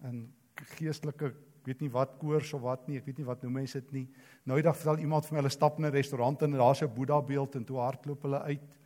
in 0.05 0.33
geestelike 0.77 1.33
weet 1.65 1.81
nie 1.81 1.91
wat 1.91 2.19
koors 2.19 2.53
of 2.53 2.61
wat 2.61 2.89
nie 2.89 2.99
ek 2.99 3.07
weet 3.07 3.19
nie 3.19 3.25
wat 3.25 3.43
noem 3.43 3.53
mense 3.53 3.81
dit 3.81 3.93
nie. 3.93 4.09
Nou 4.45 4.59
eendag 4.59 4.77
vertel 4.77 4.99
iemand 4.99 5.25
vir 5.25 5.35
my 5.35 5.41
hulle 5.41 5.51
stap 5.51 5.79
in 5.79 5.87
'n 5.87 5.93
restaurant 5.93 6.43
en 6.43 6.51
daar's 6.51 6.83
'n 6.83 6.95
Boeddha 6.95 7.23
beeld 7.23 7.55
en 7.55 7.65
toe 7.65 7.79
hardloop 7.79 8.23
hulle 8.23 8.41
uit. 8.41 8.79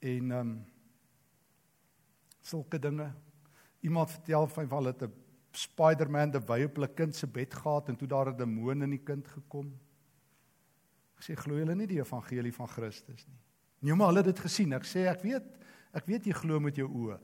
En 0.00 0.30
ehm 0.30 0.40
um, 0.40 0.64
sulke 2.40 2.78
dinge. 2.78 3.12
Iemand 3.80 4.10
vertel 4.10 4.46
van 4.46 4.68
hulle 4.68 4.88
het 4.88 5.02
'n 5.02 5.12
Spider-Man 5.50 6.30
die 6.30 6.40
wy 6.40 6.64
op 6.64 6.74
hulle 6.74 6.94
kind 6.94 7.16
se 7.16 7.26
bed 7.26 7.54
gehad 7.54 7.88
en 7.88 7.96
toe 7.96 8.08
daar 8.08 8.28
'n 8.30 8.36
demoon 8.36 8.82
in 8.82 8.90
die 8.90 9.04
kind 9.04 9.28
gekom 9.28 9.72
Ek 11.22 11.28
sê 11.28 11.36
glo 11.38 11.54
julle 11.54 11.76
nie 11.78 11.86
die 11.86 12.00
evangelie 12.02 12.50
van 12.50 12.66
Christus 12.66 13.20
nie. 13.28 13.36
Nee, 13.86 13.94
maar 13.94 14.08
hulle 14.10 14.24
het 14.24 14.32
dit 14.32 14.40
gesien. 14.42 14.72
Ek 14.74 14.82
sê 14.82 15.04
ek 15.06 15.20
weet, 15.22 15.44
ek 15.94 16.08
weet 16.10 16.24
jy 16.26 16.32
glo 16.34 16.58
met 16.58 16.80
jou 16.80 16.88
oë. 16.88 17.18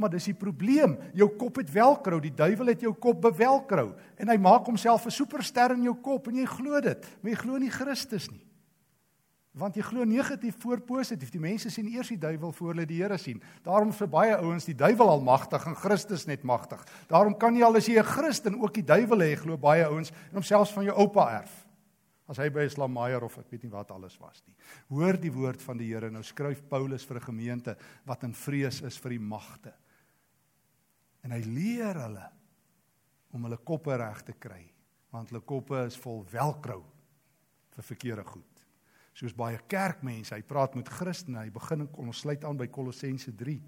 Maar 0.00 0.14
dis 0.14 0.30
die 0.30 0.36
probleem. 0.40 0.94
Jou 1.12 1.26
kop 1.36 1.58
het 1.60 1.68
velcro. 1.68 2.16
Die 2.24 2.32
duiwel 2.32 2.70
het 2.72 2.86
jou 2.86 2.94
kop 2.96 3.20
bevelcro 3.26 3.90
en 4.16 4.32
hy 4.32 4.38
maak 4.40 4.64
homself 4.64 5.04
'n 5.04 5.12
superster 5.12 5.76
in 5.76 5.84
jou 5.84 5.94
kop 6.00 6.28
en 6.28 6.40
jy 6.40 6.46
glo 6.48 6.80
dit, 6.80 7.04
maar 7.20 7.32
jy 7.32 7.36
glo 7.36 7.58
nie 7.58 7.68
Christus 7.68 8.30
nie. 8.30 8.46
Want 9.52 9.76
jy 9.76 9.82
glo 9.82 10.04
negatief 10.04 10.56
voor 10.56 10.80
positief. 10.80 11.30
Die 11.30 11.40
mense 11.40 11.68
sien 11.68 11.92
eers 11.92 12.08
die 12.08 12.16
duiwel 12.16 12.52
voor 12.52 12.72
hulle 12.72 12.86
die 12.86 13.02
Here 13.02 13.18
sien. 13.18 13.42
Daarom 13.62 13.92
vir 13.92 14.08
baie 14.08 14.36
ouens 14.36 14.64
die 14.64 14.74
duiwel 14.74 15.10
almagtig 15.10 15.66
en 15.66 15.76
Christus 15.76 16.26
net 16.26 16.42
magtig. 16.42 16.82
Daarom 17.06 17.36
kan 17.36 17.54
jy 17.54 17.62
al 17.62 17.76
as 17.76 17.86
jy 17.86 17.98
'n 17.98 18.04
Christen 18.04 18.62
ook 18.62 18.72
die 18.72 18.82
duiwel 18.84 19.18
hê, 19.18 19.36
glo 19.36 19.58
baie 19.58 19.84
ouens 19.84 20.10
en 20.10 20.40
homself 20.40 20.72
van 20.72 20.84
jou 20.84 20.96
oupa 20.96 21.42
erf 21.42 21.66
as 22.32 22.40
hy 22.40 22.48
by 22.52 22.64
Islamaier 22.64 23.24
of 23.26 23.36
ek 23.42 23.50
weet 23.52 23.66
nie 23.66 23.72
wat 23.74 23.90
alles 23.92 24.16
was 24.20 24.40
nie. 24.46 24.54
Hoor 24.88 25.18
die 25.20 25.32
woord 25.32 25.60
van 25.60 25.80
die 25.80 25.90
Here. 25.90 26.08
Nou 26.10 26.22
skryf 26.24 26.62
Paulus 26.68 27.04
vir 27.04 27.20
'n 27.20 27.28
gemeente 27.28 27.76
wat 28.06 28.24
in 28.24 28.32
vrees 28.32 28.80
is 28.82 28.96
vir 28.96 29.10
die 29.10 29.20
magte. 29.20 29.72
En 31.22 31.30
hy 31.30 31.42
leer 31.44 31.94
hulle 31.94 32.30
om 33.32 33.44
hulle 33.44 33.58
koppe 33.58 33.96
reg 33.96 34.22
te 34.24 34.32
kry, 34.32 34.72
want 35.12 35.30
hulle 35.30 35.40
koppe 35.40 35.86
is 35.86 35.96
vol 35.96 36.24
velcro 36.24 36.84
vir 37.70 37.84
verkeerde 37.84 38.24
goed. 38.24 38.64
Soos 39.14 39.34
baie 39.34 39.58
kerkmense, 39.68 40.34
hy 40.34 40.42
praat 40.42 40.74
met 40.74 40.88
Christene, 40.88 41.44
hy 41.44 41.50
begin 41.50 41.88
ons 42.00 42.18
sluit 42.18 42.44
aan 42.44 42.56
by 42.56 42.66
Kolossense 42.66 43.32
3 43.36 43.60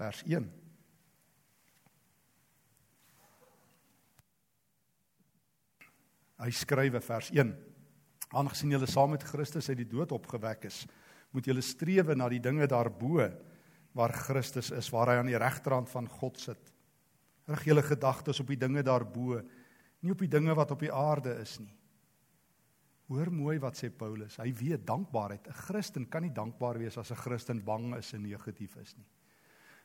vers 0.00 0.22
1. 0.26 0.59
Hy 6.40 6.48
skrywe 6.56 7.02
vers 7.04 7.28
1. 7.34 7.52
Aangesien 8.32 8.72
julle 8.72 8.88
saam 8.88 9.12
met 9.12 9.24
Christus 9.28 9.68
uit 9.68 9.82
die 9.82 9.90
dood 9.90 10.12
opgewek 10.16 10.64
is, 10.70 10.84
moet 11.34 11.46
julle 11.46 11.62
strewe 11.62 12.14
na 12.16 12.30
die 12.32 12.40
dinge 12.42 12.66
daarbo 12.70 13.26
waar 13.96 14.14
Christus 14.14 14.70
is, 14.72 14.88
waar 14.94 15.12
hy 15.12 15.18
aan 15.20 15.28
die 15.28 15.38
regterhand 15.38 15.90
van 15.90 16.06
God 16.08 16.38
sit. 16.40 16.70
Rig 17.50 17.66
julle 17.66 17.82
gedagtes 17.84 18.40
op 18.40 18.48
die 18.48 18.58
dinge 18.58 18.84
daarbo, 18.86 19.40
nie 20.00 20.14
op 20.14 20.22
die 20.22 20.30
dinge 20.30 20.54
wat 20.56 20.72
op 20.72 20.80
die 20.80 20.92
aarde 20.94 21.34
is 21.42 21.58
nie. 21.60 21.74
Hoor 23.10 23.32
mooi 23.34 23.56
wat 23.58 23.76
sê 23.76 23.90
Paulus. 23.90 24.38
Hy 24.38 24.52
weet 24.54 24.86
dankbaarheid. 24.86 25.48
'n 25.48 25.60
Christen 25.66 26.06
kan 26.06 26.22
nie 26.22 26.30
dankbaar 26.30 26.78
wees 26.78 26.96
as 26.96 27.10
'n 27.10 27.18
Christen 27.18 27.64
bang 27.64 27.96
is 27.96 28.14
en 28.14 28.22
negatief 28.22 28.76
is 28.76 28.96
nie. 28.96 29.06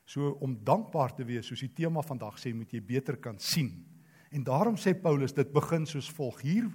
So 0.05 0.37
om 0.39 0.63
dankbaar 0.63 1.15
te 1.15 1.25
wees, 1.25 1.47
soos 1.47 1.59
die 1.59 1.73
tema 1.73 2.01
vandag 2.01 2.37
sê, 2.37 2.53
moet 2.53 2.71
jy 2.71 2.81
beter 2.81 3.17
kan 3.17 3.39
sien 3.39 3.94
En 4.31 4.43
daarom 4.43 4.77
sê 4.77 4.93
Paulus 4.93 5.33
dit 5.33 5.51
begin 5.53 5.85
soos 5.85 6.09
volg. 6.11 6.41
Hier 6.41 6.69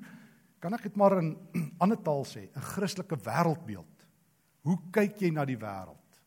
kan 0.60 0.74
ek 0.76 0.88
dit 0.88 0.96
maar 0.96 1.18
in 1.18 1.32
ander 1.82 1.98
taal 1.98 2.24
sê, 2.24 2.48
'n 2.54 2.68
Christelike 2.74 3.16
wêreldbeeld. 3.16 4.06
Hoe 4.62 4.78
kyk 4.92 5.20
jy 5.20 5.30
na 5.32 5.44
die 5.44 5.58
wêreld? 5.58 6.20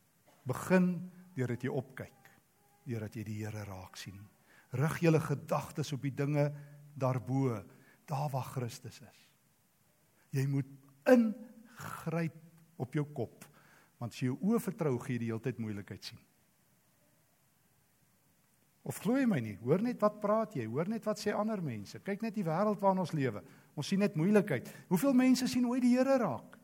Begin 0.46 1.12
deur 1.36 1.48
dat 1.48 1.64
jy 1.64 1.70
opkyk, 1.70 2.30
deur 2.86 3.00
dat 3.00 3.16
jy 3.16 3.24
die 3.24 3.40
Here 3.46 3.64
raak 3.64 3.96
sien. 3.98 4.20
Rig 4.74 5.00
julle 5.00 5.20
gedagtes 5.20 5.94
op 5.94 6.02
die 6.02 6.16
dinge 6.16 6.52
daarbo 6.98 7.64
daar 8.06 8.30
waar 8.30 8.50
Christus 8.56 9.00
is. 9.02 9.20
Jy 10.34 10.48
moet 10.48 10.70
ingryp 11.06 12.36
op 12.78 12.94
jou 12.94 13.06
kop 13.14 13.46
want 14.04 14.12
as 14.12 14.20
jy 14.20 14.28
jou 14.28 14.38
oë 14.52 14.60
vertrou 14.60 14.98
gee 15.00 15.16
jy 15.16 15.20
die 15.22 15.30
hele 15.32 15.44
tyd 15.44 15.60
moeilikheid 15.64 16.04
sien. 16.04 16.20
Of 18.84 19.00
glo 19.00 19.16
jy 19.16 19.28
my 19.30 19.40
nie? 19.40 19.56
Hoor 19.64 19.82
net 19.84 20.02
wat 20.04 20.20
praat 20.20 20.58
jy? 20.60 20.66
Hoor 20.68 20.90
net 20.92 21.06
wat 21.08 21.22
sê 21.22 21.32
ander 21.32 21.62
mense? 21.64 22.02
Kyk 22.04 22.26
net 22.26 22.36
die 22.36 22.44
wêreld 22.44 22.82
waarin 22.84 23.04
ons 23.06 23.14
lewe. 23.16 23.40
Ons 23.80 23.88
sien 23.94 24.02
net 24.04 24.18
moeilikheid. 24.20 24.68
Hoeveel 24.92 25.16
mense 25.16 25.48
sien 25.48 25.68
ooit 25.70 25.86
die 25.86 25.94
Here 25.96 26.18
raak? 26.20 26.58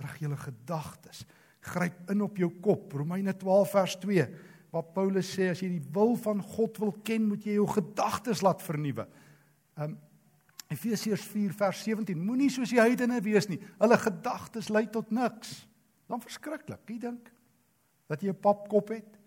Rig 0.00 0.22
julle 0.24 0.38
gedagtes. 0.40 1.26
Gryp 1.60 2.08
in 2.10 2.24
op 2.24 2.40
jou 2.40 2.48
kop. 2.64 2.96
Romeine 2.96 3.36
12 3.36 3.74
vers 3.76 3.98
2 4.00 4.26
waar 4.70 4.86
Paulus 4.94 5.26
sê 5.34 5.48
as 5.50 5.60
jy 5.64 5.72
die 5.72 5.88
wil 5.92 6.14
van 6.22 6.38
God 6.46 6.76
wil 6.78 6.92
ken, 7.02 7.24
moet 7.32 7.42
jy 7.42 7.56
jou 7.56 7.66
gedagtes 7.72 8.42
laat 8.46 8.62
vernuwe. 8.62 9.06
Um 9.76 9.98
Efesiërs 10.70 11.24
4 11.26 11.54
vers 11.58 11.80
17. 11.82 12.14
Moenie 12.14 12.46
soos 12.54 12.70
die 12.70 12.78
heidene 12.78 13.16
wees 13.24 13.48
nie. 13.50 13.58
Hulle 13.80 13.96
gedagtes 13.98 14.68
lei 14.70 14.84
tot 14.86 15.08
niks. 15.10 15.64
Dan 16.06 16.22
verskriklik. 16.22 16.84
Wie 16.86 17.00
dink 17.02 17.26
dat 18.06 18.22
jy 18.22 18.30
'n 18.30 18.38
papkop 18.38 18.94
het? 18.94 19.19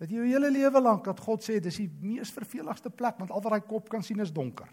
Dat 0.00 0.08
jy 0.08 0.22
jou 0.22 0.28
hele 0.30 0.48
lewe 0.48 0.80
lank 0.80 1.04
dat 1.10 1.18
God 1.20 1.44
sê 1.44 1.58
dis 1.60 1.82
die 1.82 1.90
mees 2.00 2.30
verveligste 2.32 2.88
plek 2.88 3.18
want 3.20 3.34
al 3.34 3.42
wat 3.44 3.52
daai 3.52 3.68
kop 3.68 3.90
kan 3.92 4.04
sien 4.04 4.22
is 4.24 4.32
donker. 4.32 4.70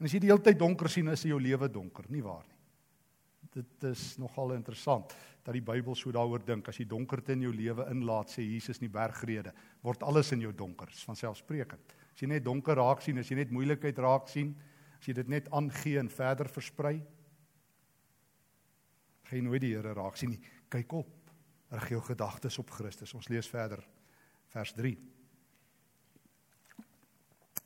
En 0.00 0.08
as 0.08 0.14
jy 0.16 0.22
die 0.24 0.30
hele 0.30 0.40
tyd 0.40 0.56
donker 0.56 0.88
sien, 0.88 1.10
is 1.12 1.26
jou 1.28 1.36
lewe 1.36 1.68
donker, 1.68 2.06
nie 2.08 2.22
waar 2.24 2.46
nie? 2.46 2.56
Dit 3.50 3.84
is 3.90 4.14
nogal 4.22 4.54
interessant 4.54 5.12
dat 5.42 5.52
die 5.56 5.64
Bybel 5.64 5.96
so 5.98 6.12
daaroor 6.14 6.40
dink 6.46 6.70
as 6.70 6.78
jy 6.78 6.86
donkerte 6.88 7.34
in 7.34 7.44
jou 7.44 7.52
lewe 7.52 7.84
inlaat, 7.90 8.30
sê 8.32 8.44
Jesus 8.46 8.78
in 8.78 8.86
die 8.86 8.94
bergrede, 8.94 9.52
word 9.84 10.04
alles 10.06 10.30
in 10.32 10.46
jou 10.46 10.54
donker, 10.56 10.88
van 11.04 11.18
selfsprekend. 11.18 11.94
As 12.14 12.22
jy 12.22 12.30
net 12.30 12.46
donker 12.46 12.78
raak 12.78 13.02
sien, 13.04 13.18
as 13.20 13.28
jy 13.28 13.40
net 13.42 13.52
moeilikheid 13.52 14.00
raak 14.00 14.30
sien, 14.32 14.54
as 14.96 15.08
jy 15.10 15.18
dit 15.18 15.32
net 15.34 15.50
aangee 15.56 15.98
en 16.00 16.08
verder 16.12 16.48
versprei, 16.52 16.96
gaan 19.28 19.40
jy 19.40 19.44
nooit 19.44 19.64
die 19.66 19.74
Here 19.74 19.96
raak 19.98 20.16
sien 20.20 20.32
nie. 20.32 20.40
Kyk 20.72 20.94
op. 21.02 21.16
Rig 21.74 21.92
jou 21.92 22.04
gedagtes 22.06 22.56
op 22.62 22.70
Christus. 22.74 23.12
Ons 23.18 23.28
lees 23.30 23.50
verder 23.50 23.82
vers 24.50 24.72
3. 24.74 24.92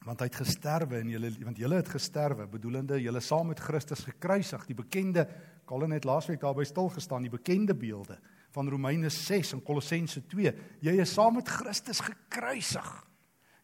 Want 0.05 0.21
hy 0.21 0.29
het 0.29 0.37
gesterwe 0.37 1.00
en 1.00 1.12
julle 1.14 1.31
want 1.47 1.61
julle 1.61 1.79
het 1.81 1.88
gesterwe 1.88 2.47
bedoelende 2.50 2.99
julle 3.00 3.23
saam 3.25 3.49
met 3.53 3.62
Christus 3.64 4.05
gekruisig 4.05 4.67
die 4.69 4.76
bekende 4.76 5.25
Colin 5.64 5.95
het 5.97 6.05
laasweek 6.05 6.43
daarby 6.43 6.67
stil 6.69 6.91
gestaan 6.93 7.25
die 7.25 7.33
bekende 7.33 7.73
beelde 7.73 8.19
van 8.53 8.69
Romeine 8.69 9.09
6 9.09 9.55
en 9.57 9.64
Kolossense 9.64 10.26
2 10.29 10.53
jy 10.85 10.97
is 11.00 11.14
saam 11.17 11.38
met 11.38 11.49
Christus 11.49 12.03
gekruisig. 12.05 12.91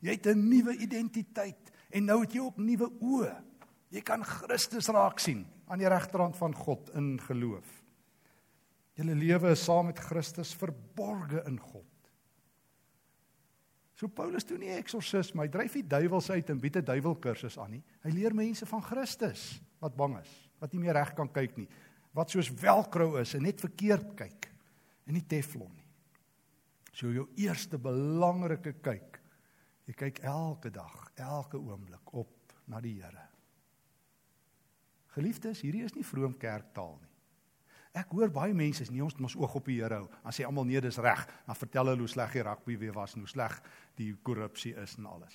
Jy 0.00 0.16
het 0.16 0.26
'n 0.26 0.48
nuwe 0.48 0.76
identiteit 0.80 1.70
en 1.90 2.04
nou 2.04 2.20
het 2.22 2.32
jy 2.32 2.40
ook 2.40 2.56
nuwe 2.56 2.88
oë. 2.88 3.36
Jy 3.90 4.00
kan 4.00 4.24
Christus 4.24 4.88
raak 4.88 5.18
sien 5.18 5.46
aan 5.66 5.78
die 5.78 5.88
regterhand 5.88 6.36
van 6.36 6.54
God 6.54 6.90
in 6.94 7.20
geloof. 7.20 7.68
Julle 8.94 9.14
lewe 9.14 9.50
is 9.50 9.64
saam 9.64 9.86
met 9.86 9.98
Christus 9.98 10.54
verborge 10.54 11.44
in 11.46 11.58
God 11.58 11.89
So 14.00 14.08
Paulus 14.08 14.46
doen 14.48 14.62
nie 14.64 14.72
eksorsisme, 14.72 15.42
hy 15.44 15.50
dryf 15.52 15.74
die 15.76 15.84
duiwels 15.84 16.30
uit 16.32 16.48
en 16.48 16.60
bied 16.60 16.78
'n 16.80 16.86
duiwelkursus 16.88 17.58
aan 17.60 17.74
nie. 17.76 17.82
Hy 18.00 18.10
leer 18.14 18.32
mense 18.32 18.64
van 18.64 18.80
Christus 18.80 19.60
wat 19.78 19.96
bang 19.96 20.16
is, 20.22 20.30
wat 20.58 20.72
nie 20.72 20.80
meer 20.80 20.96
reg 20.96 21.12
kan 21.14 21.28
kyk 21.28 21.58
nie, 21.58 21.68
wat 22.14 22.30
soos 22.30 22.48
velcro 22.48 23.16
is 23.20 23.34
en 23.34 23.42
net 23.42 23.60
verkeerd 23.60 24.16
kyk 24.16 24.48
en 25.06 25.14
nie 25.14 25.26
teflon 25.28 25.74
nie. 25.76 25.86
So 26.92 27.12
jou 27.12 27.28
eerste 27.36 27.76
belangrike 27.78 28.72
kyk. 28.80 29.20
Jy 29.86 29.92
kyk 29.92 30.22
elke 30.24 30.70
dag, 30.70 31.12
elke 31.16 31.58
oomblik 31.58 32.14
op 32.14 32.54
na 32.68 32.80
die 32.80 33.02
Here. 33.02 33.28
Geliefdes, 35.12 35.60
hierdie 35.60 35.84
is 35.84 35.94
nie 35.94 36.04
vroom 36.04 36.38
kerktaal 36.38 36.96
nie. 37.02 37.09
Ek 37.96 38.12
hoor 38.14 38.30
baie 38.30 38.54
mense 38.54 38.84
sê 38.86 38.92
nee 38.94 39.02
ons 39.02 39.16
moet 39.18 39.26
ons 39.26 39.36
oog 39.40 39.54
op 39.58 39.66
die 39.66 39.80
Here 39.80 40.02
hou. 40.02 40.08
Dan 40.22 40.34
sê 40.34 40.46
almal 40.46 40.68
nee 40.68 40.80
dis 40.82 40.98
reg. 41.02 41.24
Dan 41.46 41.58
vertel 41.58 41.90
hulle 41.90 42.04
hoe 42.04 42.10
sleg 42.10 42.36
die 42.36 42.44
rugby 42.46 42.76
weer 42.78 42.94
was 42.94 43.16
en 43.16 43.24
hoe 43.24 43.30
sleg 43.30 43.56
die 43.98 44.12
korrupsie 44.26 44.76
is 44.78 44.94
en 45.00 45.08
alles. 45.10 45.34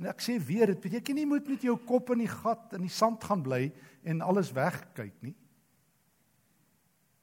En 0.00 0.08
ek 0.10 0.24
sê 0.24 0.38
weer 0.42 0.72
dit 0.72 0.80
beteken 0.80 1.20
nie 1.20 1.26
moet 1.28 1.46
met 1.48 1.62
jou 1.62 1.76
kop 1.86 2.14
in 2.16 2.24
die 2.24 2.30
gat 2.30 2.72
in 2.78 2.86
die 2.86 2.92
sand 2.92 3.22
gaan 3.24 3.44
bly 3.44 3.68
en 4.02 4.24
alles 4.24 4.50
wegkyk 4.56 5.20
nie. 5.22 5.36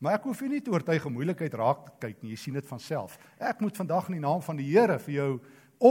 Maar 0.02 0.18
ek 0.18 0.30
hoef 0.30 0.40
nie 0.46 0.56
net 0.56 0.70
oor 0.72 0.86
tye 0.86 1.12
moeilikheid 1.14 1.58
raak 1.58 1.84
te 1.86 1.98
kyk 2.08 2.24
nie. 2.24 2.32
Jy 2.34 2.40
sien 2.42 2.58
dit 2.58 2.70
van 2.70 2.80
self. 2.82 3.18
Ek 3.38 3.60
moet 3.62 3.78
vandag 3.78 4.08
in 4.10 4.18
die 4.18 4.24
naam 4.24 4.42
van 4.46 4.58
die 4.58 4.70
Here 4.72 4.98
vir 5.02 5.18
jou 5.18 5.32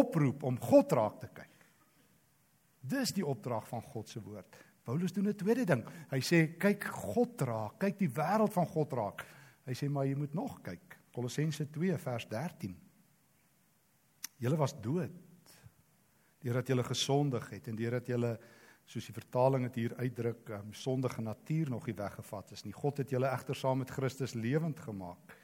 oproep 0.01 0.43
om 0.47 0.59
God 0.63 0.95
raak 0.99 1.21
te 1.23 1.31
kyk. 1.35 1.69
Dis 2.81 3.13
die 3.15 3.27
opdrag 3.27 3.69
van 3.69 3.83
God 3.93 4.09
se 4.09 4.23
woord. 4.25 4.57
Paulus 4.85 5.13
doen 5.13 5.29
'n 5.29 5.37
tweede 5.37 5.65
ding. 5.65 5.85
Hy 6.11 6.21
sê 6.21 6.59
kyk 6.59 6.85
God 6.85 7.41
raak, 7.41 7.79
kyk 7.79 7.99
die 7.99 8.11
wêreld 8.11 8.53
van 8.53 8.67
God 8.67 8.93
raak. 8.93 9.27
Hy 9.67 9.73
sê 9.73 9.89
maar 9.89 10.07
jy 10.07 10.15
moet 10.15 10.35
nog 10.35 10.63
kyk. 10.63 10.99
Kolossense 11.13 11.71
2 11.71 11.99
vers 11.99 12.27
13. 12.29 12.77
Julle 14.39 14.57
was 14.57 14.75
dood 14.81 15.13
deurdat 16.41 16.69
julle 16.69 16.85
gesondig 16.85 17.51
het 17.51 17.69
en 17.69 17.77
deurdat 17.77 18.07
julle 18.07 18.39
soos 18.91 19.07
die 19.07 19.15
vertaling 19.15 19.67
dit 19.69 19.77
hier 19.85 19.95
uitdruk, 20.01 20.49
um, 20.57 20.73
sondige 20.75 21.23
natuur 21.23 21.71
nog 21.71 21.87
nie 21.87 21.95
weggevat 21.95 22.55
is 22.57 22.65
nie. 22.65 22.73
God 22.75 23.03
het 23.03 23.13
julle 23.13 23.29
egter 23.29 23.55
saam 23.55 23.79
met 23.79 23.93
Christus 23.95 24.35
lewend 24.35 24.81
gemaak 24.81 25.37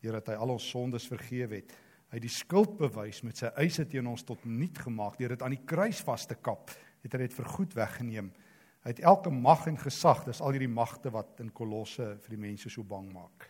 deurdat 0.00 0.32
hy 0.32 0.38
al 0.40 0.54
ons 0.56 0.68
sondes 0.72 1.06
vergewe 1.10 1.60
het. 1.60 1.74
Hy 2.10 2.16
het 2.16 2.24
die 2.24 2.32
skuld 2.32 2.78
bewys 2.80 3.20
met 3.22 3.38
sy 3.38 3.50
eise 3.60 3.84
teen 3.86 4.08
ons 4.08 4.24
tot 4.26 4.42
niet 4.48 4.78
gemaak 4.80 5.18
deur 5.20 5.36
dit 5.36 5.42
aan 5.44 5.54
die 5.54 5.66
kruis 5.68 6.00
vas 6.06 6.24
te 6.26 6.34
kap. 6.40 6.72
Het 7.04 7.14
hy 7.14 7.26
dit 7.26 7.36
vergoed 7.36 7.76
weggeneem. 7.76 8.32
Hy 8.80 8.94
het 8.94 9.02
elke 9.04 9.30
mag 9.30 9.66
en 9.68 9.76
gesag, 9.76 10.24
dis 10.24 10.40
al 10.40 10.54
hierdie 10.56 10.72
magte 10.72 11.12
wat 11.12 11.42
in 11.44 11.52
Kolosse 11.52 12.14
vir 12.24 12.36
die 12.36 12.40
mense 12.40 12.70
so 12.72 12.84
bang 12.86 13.10
maak. 13.12 13.48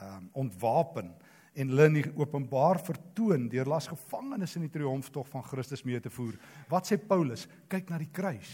Ehm 0.00 0.24
um, 0.24 0.28
ontwapen 0.44 1.12
en 1.54 1.70
hulle 1.70 1.84
in 1.86 2.14
openbaar 2.18 2.80
vertoon 2.82 3.46
deur 3.48 3.68
las 3.70 3.86
gevangenes 3.86 4.56
in 4.58 4.64
die 4.66 4.72
triomftog 4.74 5.28
van 5.30 5.44
Christus 5.46 5.84
mee 5.86 6.00
te 6.02 6.10
voer. 6.10 6.34
Wat 6.68 6.88
sê 6.88 6.98
Paulus? 6.98 7.46
Kyk 7.70 7.92
na 7.92 8.00
die 8.00 8.10
kruis. 8.10 8.50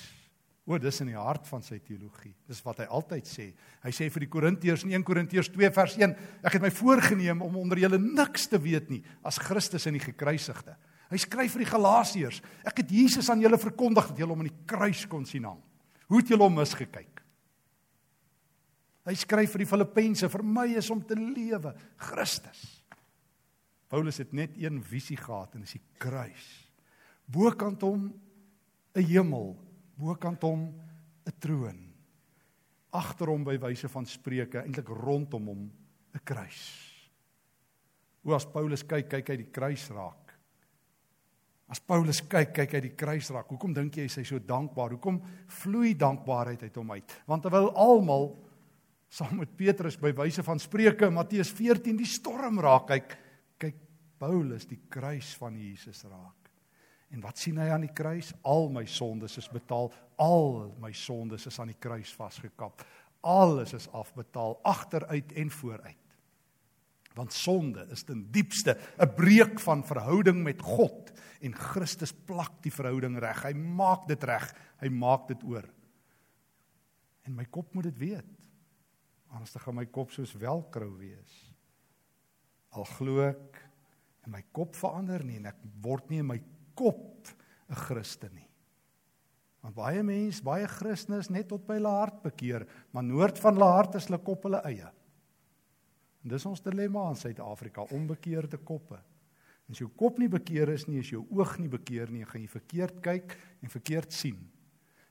O, 0.69 0.77
dis 0.79 1.01
in 1.01 1.09
die 1.09 1.17
hart 1.17 1.49
van 1.49 1.65
sy 1.65 1.81
teologie. 1.81 2.35
Dis 2.47 2.61
wat 2.67 2.83
hy 2.83 2.91
altyd 2.93 3.27
sê. 3.27 3.47
Hy 3.83 3.93
sê 3.97 4.11
vir 4.13 4.27
die 4.27 4.31
Korintiërs 4.31 4.85
in 4.85 4.93
1 4.93 5.07
Korintiërs 5.09 5.49
2 5.55 5.71
vers 5.75 5.97
1, 5.97 6.13
ek 6.45 6.59
het 6.59 6.67
my 6.67 6.71
voorgenem 6.75 7.41
om 7.47 7.57
onder 7.63 7.81
julle 7.81 7.99
niks 8.03 8.51
te 8.53 8.61
weet 8.61 8.93
nie 8.93 9.01
as 9.27 9.41
Christus 9.41 9.89
en 9.89 9.97
die 9.97 10.05
gekruisigde. 10.05 10.77
Hy 11.11 11.19
skryf 11.19 11.57
vir 11.57 11.65
die 11.65 11.73
Galasiërs, 11.73 12.45
ek 12.69 12.85
het 12.85 12.93
Jesus 12.95 13.33
aan 13.33 13.41
julle 13.43 13.59
verkondig 13.59 14.13
dat 14.13 14.21
julle 14.21 14.37
hom 14.37 14.45
aan 14.45 14.53
die 14.53 14.69
kruis 14.69 15.07
kon 15.11 15.25
sien 15.27 15.49
hang. 15.49 15.59
Hoe 16.11 16.19
het 16.19 16.33
julle 16.33 16.43
hom 16.43 16.57
misgekyk? 16.59 17.21
Hy 19.07 19.15
skryf 19.17 19.55
vir 19.55 19.63
die 19.63 19.71
Filippense, 19.71 20.29
vir 20.29 20.43
my 20.45 20.67
is 20.77 20.91
om 20.93 21.01
te 21.07 21.17
lewe 21.17 21.73
Christus. 22.11 22.61
Paulus 23.91 24.21
het 24.23 24.35
net 24.37 24.59
een 24.59 24.83
visie 24.87 25.19
gehad 25.19 25.55
en 25.55 25.65
dis 25.65 25.79
die 25.79 25.85
kruis. 26.03 26.49
Bokant 27.31 27.83
hom 27.87 28.11
'n 28.95 29.07
hemel, 29.07 29.57
bokant 29.97 30.43
hom 30.43 30.75
'n 31.27 31.39
troon. 31.39 31.81
Agter 32.93 33.31
hom 33.31 33.45
by 33.45 33.57
wyse 33.59 33.89
van 33.89 34.07
spreuke, 34.07 34.63
eintlik 34.63 34.89
rondom 34.89 35.47
hom 35.47 35.71
'n 36.15 36.21
kruis. 36.25 36.91
Hoe 38.23 38.35
as 38.35 38.45
Paulus 38.45 38.83
kyk, 38.83 39.09
kyk 39.09 39.29
hy 39.29 39.37
die 39.37 39.53
kruis 39.53 39.89
raak. 39.91 40.20
As 41.71 41.79
Paulus 41.79 42.19
kyk, 42.27 42.51
kyk 42.57 42.73
hy 42.75 42.81
die 42.83 42.97
kruis 42.99 43.29
raak. 43.31 43.51
Hoekom 43.53 43.75
dink 43.77 43.95
jy 43.95 44.09
hy 44.09 44.11
is 44.11 44.29
so 44.29 44.43
dankbaar? 44.43 44.97
Hoekom 44.97 45.21
vloei 45.61 45.95
dankbaarheid 45.99 46.65
uit 46.67 46.79
hom 46.81 46.91
uit? 46.97 47.15
Want 47.31 47.47
terwyl 47.47 47.71
almal 47.79 48.33
saam 49.11 49.39
met 49.39 49.53
Petrus 49.59 49.99
by 49.99 50.11
wyse 50.19 50.43
van 50.47 50.59
Spreuke 50.63 51.11
Matteus 51.15 51.51
14 51.55 51.99
die 51.99 52.09
storm 52.11 52.59
raak 52.63 52.89
kyk, 52.91 53.17
kyk 53.63 53.79
Paulus 54.19 54.67
die 54.71 54.81
kruis 54.91 55.31
van 55.39 55.55
Jesus 55.59 56.03
raak. 56.11 56.51
En 57.11 57.23
wat 57.23 57.39
sien 57.43 57.59
hy 57.59 57.71
aan 57.75 57.87
die 57.87 57.95
kruis? 57.95 58.31
Al 58.47 58.69
my 58.71 58.85
sondes 58.87 59.39
is 59.39 59.49
betaal. 59.51 59.91
Al 60.23 60.71
my 60.83 60.93
sondes 60.95 61.47
is 61.51 61.59
aan 61.63 61.73
die 61.73 61.79
kruis 61.83 62.13
vasgekap. 62.15 62.85
Alles 63.27 63.75
is 63.77 63.89
afbetaal 63.95 64.59
agteruit 64.67 65.35
en 65.39 65.51
vooruit. 65.51 66.00
Want 67.21 67.37
sonde 67.37 67.85
is 67.93 68.07
ten 68.09 68.25
diepste 68.33 68.79
'n 68.97 69.15
breek 69.15 69.61
van 69.61 69.85
verhouding 69.85 70.43
met 70.43 70.63
God 70.63 71.13
en 71.41 71.55
Christus 71.55 72.13
plak 72.13 72.63
die 72.65 72.73
verhouding 72.73 73.19
reg. 73.19 73.43
Hy 73.45 73.53
maak 73.53 74.07
dit 74.09 74.25
reg. 74.25 74.47
Hy 74.81 74.89
maak 74.89 75.29
dit 75.29 75.43
oor. 75.45 75.69
En 77.29 77.35
my 77.35 77.45
kop 77.45 77.75
moet 77.75 77.85
dit 77.85 77.99
weet. 77.99 78.31
Anders 79.31 79.53
dan 79.53 79.63
gaan 79.63 79.75
my 79.75 79.87
kop 79.87 80.11
soos 80.11 80.33
velcro 80.33 80.97
wees. 80.97 81.55
Al 82.71 82.85
glo 82.97 83.21
ek 83.29 83.61
en 84.25 84.33
my 84.33 84.43
kop 84.53 84.75
verander 84.77 85.25
nie 85.25 85.37
en 85.37 85.47
ek 85.47 85.61
word 85.83 86.09
nie 86.11 86.19
in 86.19 86.27
my 86.27 86.41
kop 86.75 87.29
'n 87.69 87.75
Christen 87.75 88.33
nie. 88.35 88.49
Want 89.61 89.75
baie 89.75 90.03
mense, 90.03 90.43
baie 90.43 90.67
Christene 90.67 91.19
is 91.19 91.29
net 91.29 91.49
tot 91.49 91.67
by 91.67 91.75
hulle 91.75 91.93
hart 91.93 92.23
bekeer, 92.23 92.67
maar 92.93 93.05
noord 93.05 93.39
van 93.39 93.55
hulle 93.55 93.73
hart 93.73 93.95
is 93.95 94.07
hulle 94.09 94.19
kop 94.25 94.43
hulle 94.49 94.63
eie. 94.65 94.91
En 96.25 96.33
dis 96.33 96.47
ons 96.47 96.63
dilemma 96.63 97.07
in 97.11 97.19
Suid-Afrika, 97.19 97.87
onbekeerde 97.97 98.61
koppe. 98.65 98.99
En 99.71 99.77
as 99.77 99.81
jou 99.81 99.89
kop 99.97 100.19
nie 100.19 100.29
bekeer 100.29 100.73
is 100.75 100.89
nie, 100.89 101.01
as 101.01 101.13
jou 101.13 101.23
oog 101.31 101.55
nie 101.63 101.71
bekeer 101.71 102.11
nie, 102.11 102.25
gaan 102.27 102.43
jy 102.43 102.51
verkeerd 102.51 102.97
kyk 103.05 103.37
en 103.63 103.73
verkeerd 103.73 104.13
sien. 104.13 104.41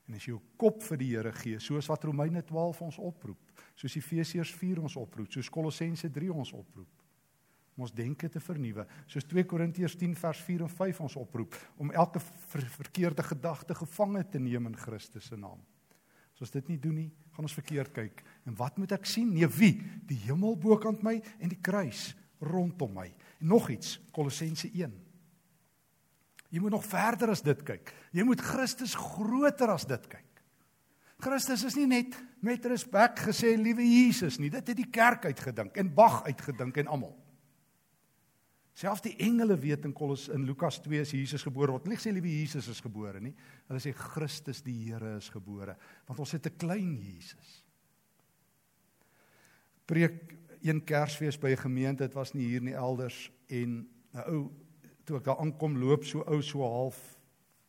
En 0.10 0.18
as 0.18 0.26
jy 0.26 0.34
jou 0.34 0.42
kop 0.60 0.82
vir 0.84 1.00
die 1.00 1.12
Here 1.14 1.32
gee, 1.38 1.62
soos 1.64 1.88
wat 1.90 2.04
Romeine 2.04 2.42
12 2.46 2.82
ons 2.84 2.98
oproep, 3.08 3.62
soos 3.78 3.96
Efesiërs 3.96 4.52
4 4.58 4.82
ons 4.84 4.98
oproep, 5.00 5.30
soos 5.32 5.50
Kolossense 5.54 6.10
3 6.12 6.32
ons 6.34 6.52
oproep, 6.58 6.90
om 7.78 7.86
ons 7.86 7.96
denke 7.96 8.28
te 8.28 8.42
vernuwe, 8.44 8.84
soos 9.08 9.28
2 9.32 9.46
Korintiërs 9.48 9.96
10 10.02 10.18
vers 10.20 10.44
4 10.44 10.66
en 10.66 10.74
5 10.76 11.02
ons 11.08 11.18
oproep 11.22 11.56
om 11.80 11.94
elke 11.96 12.20
ver 12.20 12.68
verkeerde 12.76 13.24
gedagte 13.24 13.78
gevange 13.80 14.26
te 14.34 14.42
neem 14.44 14.68
in 14.68 14.76
Christus 14.76 15.30
se 15.32 15.40
naam. 15.40 15.62
As 16.36 16.44
ons 16.44 16.56
dit 16.58 16.74
nie 16.74 16.80
doen 16.84 17.00
nie, 17.06 17.10
gaan 17.36 17.48
ons 17.48 17.56
verkeerd 17.56 17.96
kyk. 17.96 18.26
En 18.46 18.56
wat 18.56 18.78
moet 18.78 18.92
ek 18.92 19.06
sien? 19.06 19.34
Nee, 19.34 19.48
wie? 19.48 19.76
Die 20.08 20.18
hemel 20.26 20.58
bokant 20.58 21.04
my 21.06 21.22
en 21.40 21.52
die 21.52 21.60
kruis 21.62 22.14
rondom 22.40 22.94
my. 22.96 23.08
En 23.40 23.48
nog 23.48 23.70
iets, 23.70 23.98
Kolossense 24.16 24.72
1. 24.72 24.94
Jy 26.50 26.60
moet 26.64 26.74
nog 26.74 26.86
verder 26.86 27.30
as 27.30 27.44
dit 27.46 27.62
kyk. 27.66 27.94
Jy 28.16 28.26
moet 28.26 28.42
Christus 28.42 28.96
groter 28.98 29.70
as 29.70 29.86
dit 29.90 30.08
kyk. 30.10 30.26
Christus 31.20 31.66
is 31.68 31.76
nie 31.76 31.88
net 31.90 32.16
met 32.46 32.64
respek 32.72 33.20
gesê 33.28 33.54
liewe 33.60 33.84
Jesus 33.84 34.40
nie. 34.40 34.50
Dit 34.50 34.72
het 34.72 34.78
die 34.80 34.88
kerk 34.90 35.28
uitgedink 35.28 35.78
en 35.78 35.92
Bag 35.94 36.24
uitgedink 36.30 36.80
en 36.80 36.92
almal. 36.96 37.16
Selfs 38.80 39.04
die 39.04 39.18
engele 39.20 39.58
weet 39.60 39.84
in 39.90 39.94
Kolos 39.94 40.30
in 40.32 40.46
Lukas 40.48 40.80
2 40.86 41.02
as 41.04 41.12
Jesus 41.12 41.44
gebore 41.44 41.76
word. 41.76 41.90
Hulle 41.90 42.00
sê 42.00 42.14
liewe 42.16 42.32
Jesus 42.32 42.70
is 42.72 42.80
gebore 42.82 43.20
nie. 43.20 43.34
Hulle 43.68 43.82
sê 43.84 43.92
Christus 43.92 44.64
die 44.64 44.78
Here 44.88 45.18
is 45.20 45.28
gebore 45.34 45.76
want 46.08 46.24
ons 46.24 46.32
het 46.32 46.48
'n 46.48 46.58
klein 46.58 46.96
Jesus. 46.98 47.69
Preek 49.90 50.36
een 50.62 50.84
Kersfees 50.86 51.40
by 51.40 51.56
'n 51.56 51.64
gemeente, 51.66 52.04
dit 52.04 52.14
was 52.14 52.34
nie 52.34 52.46
hier 52.46 52.62
nie 52.62 52.74
elders. 52.74 53.32
En 53.48 53.88
'n 54.14 54.24
ou 54.28 54.52
toe 55.04 55.18
ek 55.18 55.24
daar 55.24 55.40
aankom 55.42 55.78
loop 55.78 56.04
so 56.04 56.22
ou 56.28 56.42
so 56.42 56.62
half 56.62 57.20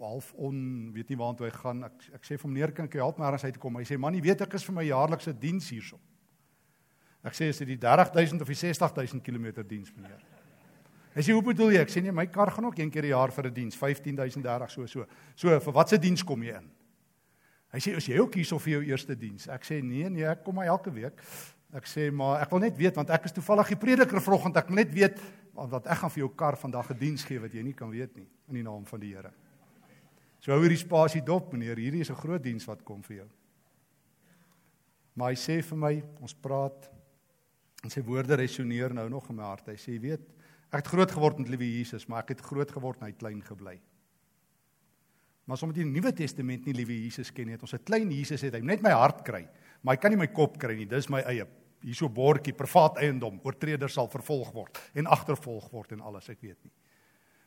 half 0.01 0.33
on 0.41 0.93
weet 0.93 1.09
nie 1.09 1.19
waartoe 1.21 1.47
hy 1.47 1.53
gaan. 1.53 1.85
Ek 1.85 2.09
ek 2.17 2.25
sê 2.25 2.39
vir 2.41 2.51
meneer 2.51 2.73
kan 2.73 2.89
ek 2.89 2.99
help 3.01 3.19
maar 3.19 3.37
as 3.37 3.43
hy 3.43 3.51
toe 3.51 3.61
kom? 3.61 3.77
Hy 3.77 3.85
sê 3.85 3.99
man 4.01 4.15
jy 4.15 4.23
weet 4.25 4.41
ek 4.47 4.55
is 4.55 4.65
vir 4.65 4.75
my 4.75 4.85
jaarlikse 4.89 5.35
diens 5.39 5.69
hierso. 5.71 6.01
Ek 7.25 7.37
sê 7.37 7.51
is 7.53 7.59
dit 7.59 7.69
die 7.69 7.79
30000 7.79 8.41
of 8.41 8.49
die 8.49 8.57
60000 8.57 9.23
km 9.23 9.63
diens 9.69 9.93
meneer? 9.97 10.21
Hy 11.15 11.23
sê 11.27 11.35
hoe 11.35 11.45
bedoel 11.45 11.75
jy? 11.75 11.85
Ek 11.85 11.93
sê 11.93 12.03
nee 12.03 12.13
my 12.13 12.27
kar 12.33 12.53
gaan 12.55 12.71
ook 12.71 12.79
een 12.79 12.91
keer 12.91 13.05
'n 13.05 13.13
jaar 13.13 13.33
vir 13.33 13.47
'n 13.47 13.55
diens 13.55 13.77
15000 13.77 14.43
30 14.43 14.71
so 14.71 14.87
so. 14.87 15.07
So 15.37 15.61
vir 15.61 15.73
watse 15.73 15.99
diens 15.99 16.23
kom 16.25 16.43
jy 16.43 16.57
in? 16.57 16.71
Hy 17.73 17.79
sê 17.79 17.97
is 17.97 18.07
jy 18.07 18.19
ook 18.19 18.35
hierso 18.35 18.59
vir 18.59 18.73
jou 18.73 18.83
eerste 18.83 19.15
diens? 19.15 19.49
Ek 19.49 19.65
sê 19.65 19.83
nee 19.83 20.09
nee 20.09 20.25
ek 20.25 20.45
kom 20.45 20.55
maar 20.55 20.67
elke 20.67 20.91
week 20.91 21.21
Ek 21.73 21.87
sê 21.87 22.11
maar 22.11 22.41
ek 22.43 22.51
wil 22.51 22.61
net 22.61 22.77
weet 22.77 22.97
want 22.99 23.11
ek 23.11 23.25
is 23.25 23.33
toevallig 23.33 23.69
die 23.69 23.79
prediker 23.79 24.21
vanoggend 24.21 24.57
ek 24.57 24.69
wil 24.69 24.77
net 24.77 24.91
weet 24.95 25.21
want 25.55 25.87
ek 25.87 25.99
gaan 26.01 26.11
vir 26.11 26.23
jou 26.25 26.31
kar 26.35 26.57
vandag 26.57 26.91
'n 26.91 26.99
diens 26.99 27.25
gee 27.25 27.39
wat 27.39 27.53
jy 27.55 27.63
nie 27.63 27.75
kan 27.75 27.91
weet 27.91 28.17
nie 28.17 28.29
in 28.49 28.55
die 28.55 28.63
naam 28.63 28.85
van 28.87 29.01
die 29.01 29.15
Here. 29.15 29.33
So 30.41 30.53
hou 30.53 30.63
hierdie 30.63 30.81
spasie 30.81 31.21
dop 31.21 31.53
meneer, 31.53 31.77
hierdie 31.77 32.01
is 32.01 32.11
'n 32.11 32.17
groot 32.17 32.43
diens 32.43 32.65
wat 32.67 32.85
kom 32.85 33.03
vir 33.03 33.17
jou. 33.17 33.29
Maar 35.15 35.31
hy 35.31 35.37
sê 35.37 35.63
vir 35.63 35.79
my, 35.79 36.03
ons 36.21 36.35
praat 36.35 36.91
en 37.85 37.91
sy 37.91 38.01
woorde 38.01 38.37
resoneer 38.37 38.95
nou 38.95 39.09
nog 39.09 39.29
in 39.31 39.37
my 39.37 39.43
hart. 39.43 39.67
Hy 39.67 39.77
sê, 39.77 39.93
jy 39.93 40.01
weet, 40.01 40.21
ek 40.73 40.85
het 40.85 40.87
groot 40.87 41.11
geword 41.11 41.39
met 41.39 41.49
liewe 41.49 41.79
Jesus, 41.79 42.07
maar 42.09 42.21
ek 42.21 42.29
het 42.29 42.41
groot 42.41 42.71
geword 42.71 43.01
en 43.01 43.07
hy 43.07 43.13
klein 43.13 43.43
gebly. 43.43 43.81
Maar 45.45 45.57
as 45.57 45.63
ons 45.63 45.73
met 45.73 45.77
die 45.77 45.85
Nuwe 45.85 46.13
Testament 46.13 46.67
nie 46.67 46.75
liewe 46.75 46.95
Jesus 46.95 47.31
ken 47.31 47.47
nie, 47.47 47.53
het 47.53 47.63
ons 47.63 47.75
'n 47.75 47.85
klein 47.85 48.11
Jesus 48.11 48.41
het 48.41 48.55
hy 48.55 48.61
net 48.61 48.83
my 48.83 48.91
hart 48.91 49.25
kry, 49.25 49.49
maar 49.83 49.97
hy 49.97 50.01
kan 50.01 50.11
nie 50.11 50.19
my 50.19 50.29
kop 50.29 50.59
kry 50.59 50.77
nie. 50.77 50.87
Dis 50.87 51.09
my 51.11 51.21
eie 51.21 51.47
hierso 51.83 52.09
bordjie 52.09 52.55
privaat 52.57 53.01
eiendom 53.03 53.41
oortreder 53.45 53.91
sal 53.91 54.09
vervolg 54.09 54.53
word 54.55 54.79
en 54.95 55.07
agtervolg 55.07 55.71
word 55.73 55.93
en 55.93 56.01
alles 56.01 56.29
ek 56.29 56.43
weet 56.43 56.59
nie. 56.65 56.75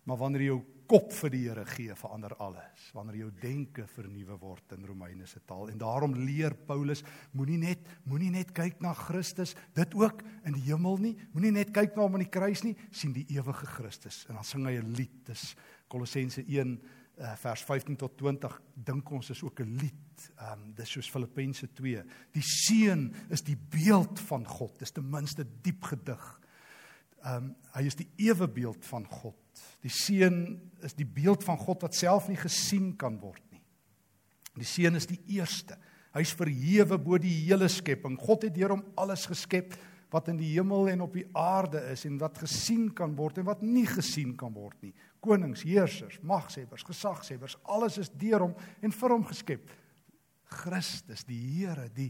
Maar 0.03 0.19
wanneer 0.19 0.43
jy 0.43 0.47
jou 0.49 0.61
kop 0.91 1.13
vir 1.15 1.31
die 1.31 1.41
Here 1.45 1.63
gee 1.69 1.93
verander 1.95 2.33
alles. 2.43 2.89
Wanneer 2.95 3.21
jou 3.21 3.29
denke 3.39 3.85
vernuwe 3.87 4.35
word 4.41 4.73
in 4.75 4.83
Romeine 4.87 5.27
se 5.29 5.39
taal. 5.47 5.69
En 5.71 5.79
daarom 5.79 6.15
leer 6.25 6.55
Paulus 6.67 7.05
moenie 7.31 7.59
net 7.61 7.87
moenie 8.09 8.33
net 8.33 8.51
kyk 8.55 8.81
na 8.83 8.91
Christus 8.97 9.55
dit 9.77 9.95
ook 9.95 10.25
in 10.43 10.57
die 10.57 10.65
hemel 10.67 10.99
nie. 10.99 11.13
Moenie 11.31 11.53
net 11.55 11.71
kyk 11.75 11.95
na 11.95 12.03
hom 12.03 12.17
aan 12.17 12.25
die 12.25 12.33
kruis 12.33 12.65
nie. 12.67 12.75
Sien 12.91 13.15
die 13.15 13.25
ewige 13.31 13.69
Christus. 13.77 14.25
En 14.27 14.35
dan 14.41 14.47
sing 14.47 14.67
hy 14.67 14.75
'n 14.81 14.93
lied. 14.97 15.15
Dis 15.25 15.55
Kolossense 15.87 16.43
1 16.43 16.81
uh, 17.19 17.33
vers 17.37 17.63
15 17.63 17.97
tot 17.99 18.15
20 18.17 18.55
dink 18.73 19.11
ons 19.11 19.29
is 19.29 19.43
ook 19.43 19.59
'n 19.61 19.77
lied. 19.81 20.31
Ehm 20.37 20.51
um, 20.51 20.73
dis 20.75 20.89
soos 20.89 21.09
Filippense 21.09 21.67
2. 21.73 22.03
Die 22.31 22.45
seun 22.45 23.13
is 23.29 23.41
die 23.41 23.57
beeld 23.57 24.19
van 24.19 24.45
God. 24.47 24.79
Dis 24.79 24.91
ten 24.91 25.09
minste 25.09 25.45
diep 25.61 25.83
gedig. 25.83 26.39
Ehm 27.23 27.35
um, 27.35 27.55
hy 27.73 27.85
is 27.85 27.95
die 27.95 28.09
ewe 28.15 28.47
beeld 28.47 28.85
van 28.85 29.05
God. 29.05 29.35
Die 29.81 29.91
seun 29.91 30.71
is 30.81 30.93
die 30.93 31.05
beeld 31.05 31.43
van 31.43 31.57
God 31.57 31.81
wat 31.81 31.95
self 31.95 32.27
nie 32.27 32.37
gesien 32.37 32.95
kan 32.97 33.19
word 33.19 33.43
nie. 33.51 33.61
Die 34.55 34.65
seun 34.65 34.95
is 34.95 35.05
die 35.05 35.21
eerste. 35.27 35.77
Hy's 36.13 36.33
verhewe 36.33 36.97
bo 36.97 37.17
die 37.17 37.45
hele 37.47 37.67
skepping. 37.67 38.17
God 38.19 38.43
het 38.43 38.55
deur 38.55 38.69
hom 38.69 38.83
alles 38.95 39.25
geskep 39.25 39.73
wat 40.13 40.27
in 40.29 40.37
die 40.37 40.51
hemel 40.53 40.91
en 40.91 41.01
op 41.01 41.15
die 41.17 41.25
aarde 41.33 41.81
is 41.89 42.05
en 42.05 42.19
wat 42.21 42.37
gesien 42.37 42.91
kan 42.93 43.15
word 43.17 43.39
en 43.41 43.47
wat 43.49 43.63
nie 43.65 43.87
gesien 43.89 44.35
kan 44.37 44.53
word 44.53 44.77
nie. 44.85 44.93
Konings, 45.23 45.63
heersers, 45.63 46.19
magshebbers, 46.25 46.83
gesagshebbers, 46.87 47.55
alles 47.71 47.97
is 48.01 48.11
deur 48.19 48.47
hom 48.47 48.55
en 48.83 48.93
vir 48.93 49.15
hom 49.15 49.23
geskep. 49.29 49.71
Christus, 50.53 51.23
die 51.25 51.39
Here, 51.39 51.87
die 51.95 52.09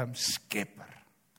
um, 0.00 0.14
skepper. 0.16 0.90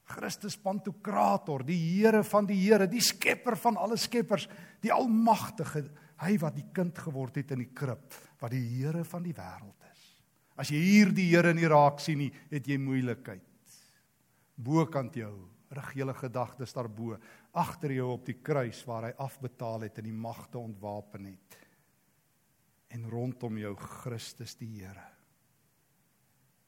Christus 0.06 0.58
Pantokrator, 0.62 1.64
die 1.66 1.78
Here 1.98 2.22
van 2.28 2.46
die 2.46 2.60
Here, 2.62 2.86
die 2.88 3.02
skepper 3.04 3.58
van 3.58 3.80
alle 3.82 3.98
skeppers, 3.98 4.46
die 4.86 4.94
almagtige, 4.94 5.88
hy 6.22 6.36
wat 6.40 6.56
die 6.56 6.68
kind 6.76 6.98
geword 7.02 7.42
het 7.42 7.56
in 7.56 7.66
die 7.66 7.74
krib, 7.74 8.14
wat 8.40 8.54
die 8.54 8.64
Here 8.78 9.04
van 9.08 9.26
die 9.26 9.34
wêreld 9.36 9.90
is. 9.90 10.06
As 10.62 10.72
jy 10.72 10.80
hier 10.84 11.12
die 11.16 11.28
Here 11.34 11.52
nie 11.58 11.68
raak 11.68 12.00
sien 12.04 12.22
nie, 12.22 12.32
het 12.54 12.70
jy 12.70 12.78
moeilikheid. 12.80 13.44
Bokant 14.56 15.18
jou 15.18 15.34
rig 15.76 15.90
julle 15.98 16.14
gedagtes 16.16 16.74
daarbo 16.76 17.18
agter 17.56 17.96
jou 17.96 18.12
op 18.14 18.26
die 18.28 18.38
kruis 18.44 18.82
waar 18.88 19.10
hy 19.10 19.14
afbetaal 19.24 19.88
het 19.88 20.00
en 20.02 20.08
die 20.10 20.16
magte 20.16 20.60
ontwapen 20.60 21.30
het. 21.32 21.58
En 22.96 23.08
rondom 23.12 23.58
jou 23.60 23.74
Christus 23.80 24.56
die 24.60 24.70
Here. 24.78 25.08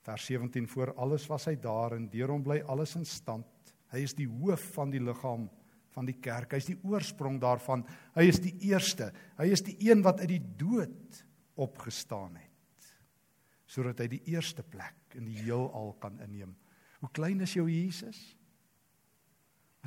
Vers 0.08 0.26
17 0.30 0.68
voor 0.72 0.94
alles 0.96 1.28
was 1.28 1.50
hy 1.50 1.58
daar 1.60 1.98
en 1.98 2.08
deur 2.12 2.32
hom 2.32 2.44
bly 2.46 2.62
alles 2.72 2.96
in 2.96 3.06
stand. 3.06 3.74
Hy 3.92 4.04
is 4.08 4.16
die 4.16 4.28
hoof 4.28 4.64
van 4.76 4.92
die 4.92 5.04
liggaam 5.04 5.48
van 5.96 6.08
die 6.08 6.18
kerk. 6.22 6.54
Hy 6.54 6.62
is 6.62 6.70
die 6.70 6.80
oorsprong 6.88 7.40
daarvan. 7.42 7.84
Hy 8.16 8.28
is 8.30 8.40
die 8.44 8.54
eerste. 8.70 9.10
Hy 9.40 9.50
is 9.52 9.64
die 9.66 9.76
een 9.90 10.04
wat 10.06 10.22
uit 10.24 10.32
die 10.36 10.44
dood 10.60 11.24
opgestaan 11.58 12.38
het 12.38 12.46
sodat 13.68 14.00
hy 14.00 14.06
die 14.14 14.22
eerste 14.32 14.64
plek 14.64 15.18
in 15.20 15.26
die 15.28 15.42
heelal 15.42 15.90
kan 16.00 16.16
inneem. 16.24 16.54
Hoe 17.02 17.10
klein 17.12 17.44
is 17.44 17.52
jou 17.58 17.66
Jesus 17.68 18.37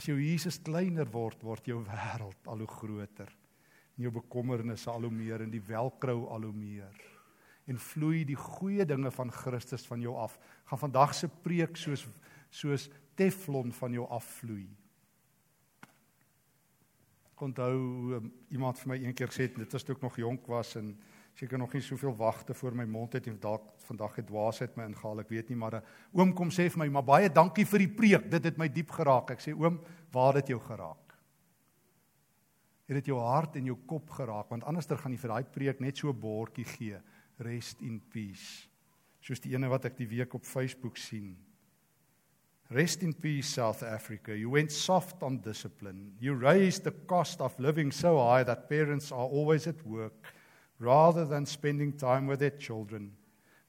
As 0.00 0.06
jou 0.08 0.16
Jesus 0.16 0.56
kleiner 0.64 1.04
word, 1.12 1.42
word 1.44 1.66
jou 1.68 1.82
wêreld 1.84 2.46
al 2.48 2.62
hoe 2.64 2.68
groter. 2.72 3.28
En 3.98 4.06
jou 4.06 4.12
bekommernisse 4.14 4.88
al 4.88 5.04
hoe 5.04 5.12
meer 5.12 5.44
en 5.44 5.50
die 5.52 5.60
welkrou 5.60 6.22
al 6.32 6.46
hoe 6.48 6.56
meer. 6.56 7.02
En 7.68 7.76
vloei 7.76 8.22
die 8.24 8.38
goeie 8.38 8.86
dinge 8.88 9.12
van 9.12 9.28
Christus 9.28 9.84
van 9.84 10.00
jou 10.00 10.14
af. 10.16 10.38
Gaan 10.70 10.80
vandag 10.86 11.12
se 11.18 11.28
preek 11.44 11.76
soos 11.76 12.06
soos 12.50 12.88
teflon 13.14 13.74
van 13.76 13.92
jou 13.94 14.06
afvloei. 14.10 14.64
Onthou 17.44 18.22
iemand 18.50 18.80
vir 18.80 18.90
my 18.90 18.98
een 19.04 19.14
keer 19.14 19.28
gesê 19.28 19.50
dit 19.52 19.76
was 19.76 19.84
toe 19.84 19.98
ek 19.98 20.02
nog 20.02 20.16
jonk 20.18 20.48
was 20.48 20.72
en 20.80 20.94
seker 21.40 21.58
nog 21.58 21.72
nie 21.72 21.82
soveel 21.82 22.12
wagte 22.16 22.54
voor 22.54 22.74
my 22.76 22.84
mond 22.84 23.14
het 23.16 23.28
en 23.30 23.38
dalk 23.40 23.70
vandag 23.86 24.18
het 24.20 24.26
dwaasheid 24.28 24.74
my 24.76 24.84
ingehaal, 24.90 25.22
ek 25.22 25.30
weet 25.32 25.48
nie, 25.48 25.56
maar 25.56 25.78
'n 25.78 25.84
oom 26.12 26.34
kom 26.36 26.50
sê 26.50 26.68
vir 26.68 26.78
my, 26.78 26.88
"Maar 26.88 27.04
baie 27.04 27.28
dankie 27.32 27.64
vir 27.64 27.78
die 27.78 27.94
preek. 28.00 28.30
Dit 28.30 28.44
het 28.44 28.58
my 28.58 28.68
diep 28.68 28.90
geraak." 28.90 29.30
Ek 29.30 29.40
sê, 29.40 29.52
"Oom, 29.54 29.80
waar 30.12 30.34
het 30.34 30.46
dit 30.46 30.56
jou 30.56 30.60
geraak?" 30.60 31.14
Het 32.88 32.96
dit 32.96 33.06
jou 33.06 33.18
hart 33.18 33.56
en 33.56 33.64
jou 33.64 33.76
kop 33.86 34.10
geraak? 34.10 34.50
Want 34.50 34.64
anderster 34.64 34.98
gaan 34.98 35.12
jy 35.12 35.18
vir 35.18 35.30
daai 35.30 35.44
preek 35.44 35.80
net 35.80 35.96
so 35.96 36.08
'n 36.08 36.20
bordjie 36.20 36.64
gee, 36.64 37.00
rest 37.38 37.80
in 37.80 38.00
peace. 38.00 38.68
Soos 39.20 39.40
die 39.40 39.54
ene 39.54 39.68
wat 39.68 39.84
ek 39.84 39.96
die 39.96 40.08
week 40.08 40.34
op 40.34 40.44
Facebook 40.44 40.96
sien. 40.96 41.36
Rest 42.68 43.02
in 43.02 43.14
peace 43.14 43.48
South 43.48 43.82
Africa. 43.82 44.32
You 44.32 44.50
went 44.50 44.72
soft 44.72 45.22
on 45.22 45.40
discipline. 45.40 46.12
You 46.18 46.34
raised 46.34 46.84
the 46.84 46.94
cost 47.06 47.40
of 47.40 47.58
living 47.58 47.92
so 47.92 48.18
high 48.18 48.44
that 48.44 48.68
parents 48.68 49.12
are 49.12 49.28
always 49.28 49.66
at 49.66 49.82
work 49.84 50.34
rather 50.80 51.24
than 51.24 51.46
spending 51.46 51.92
time 51.92 52.26
with 52.26 52.40
their 52.40 52.50
children. 52.50 53.12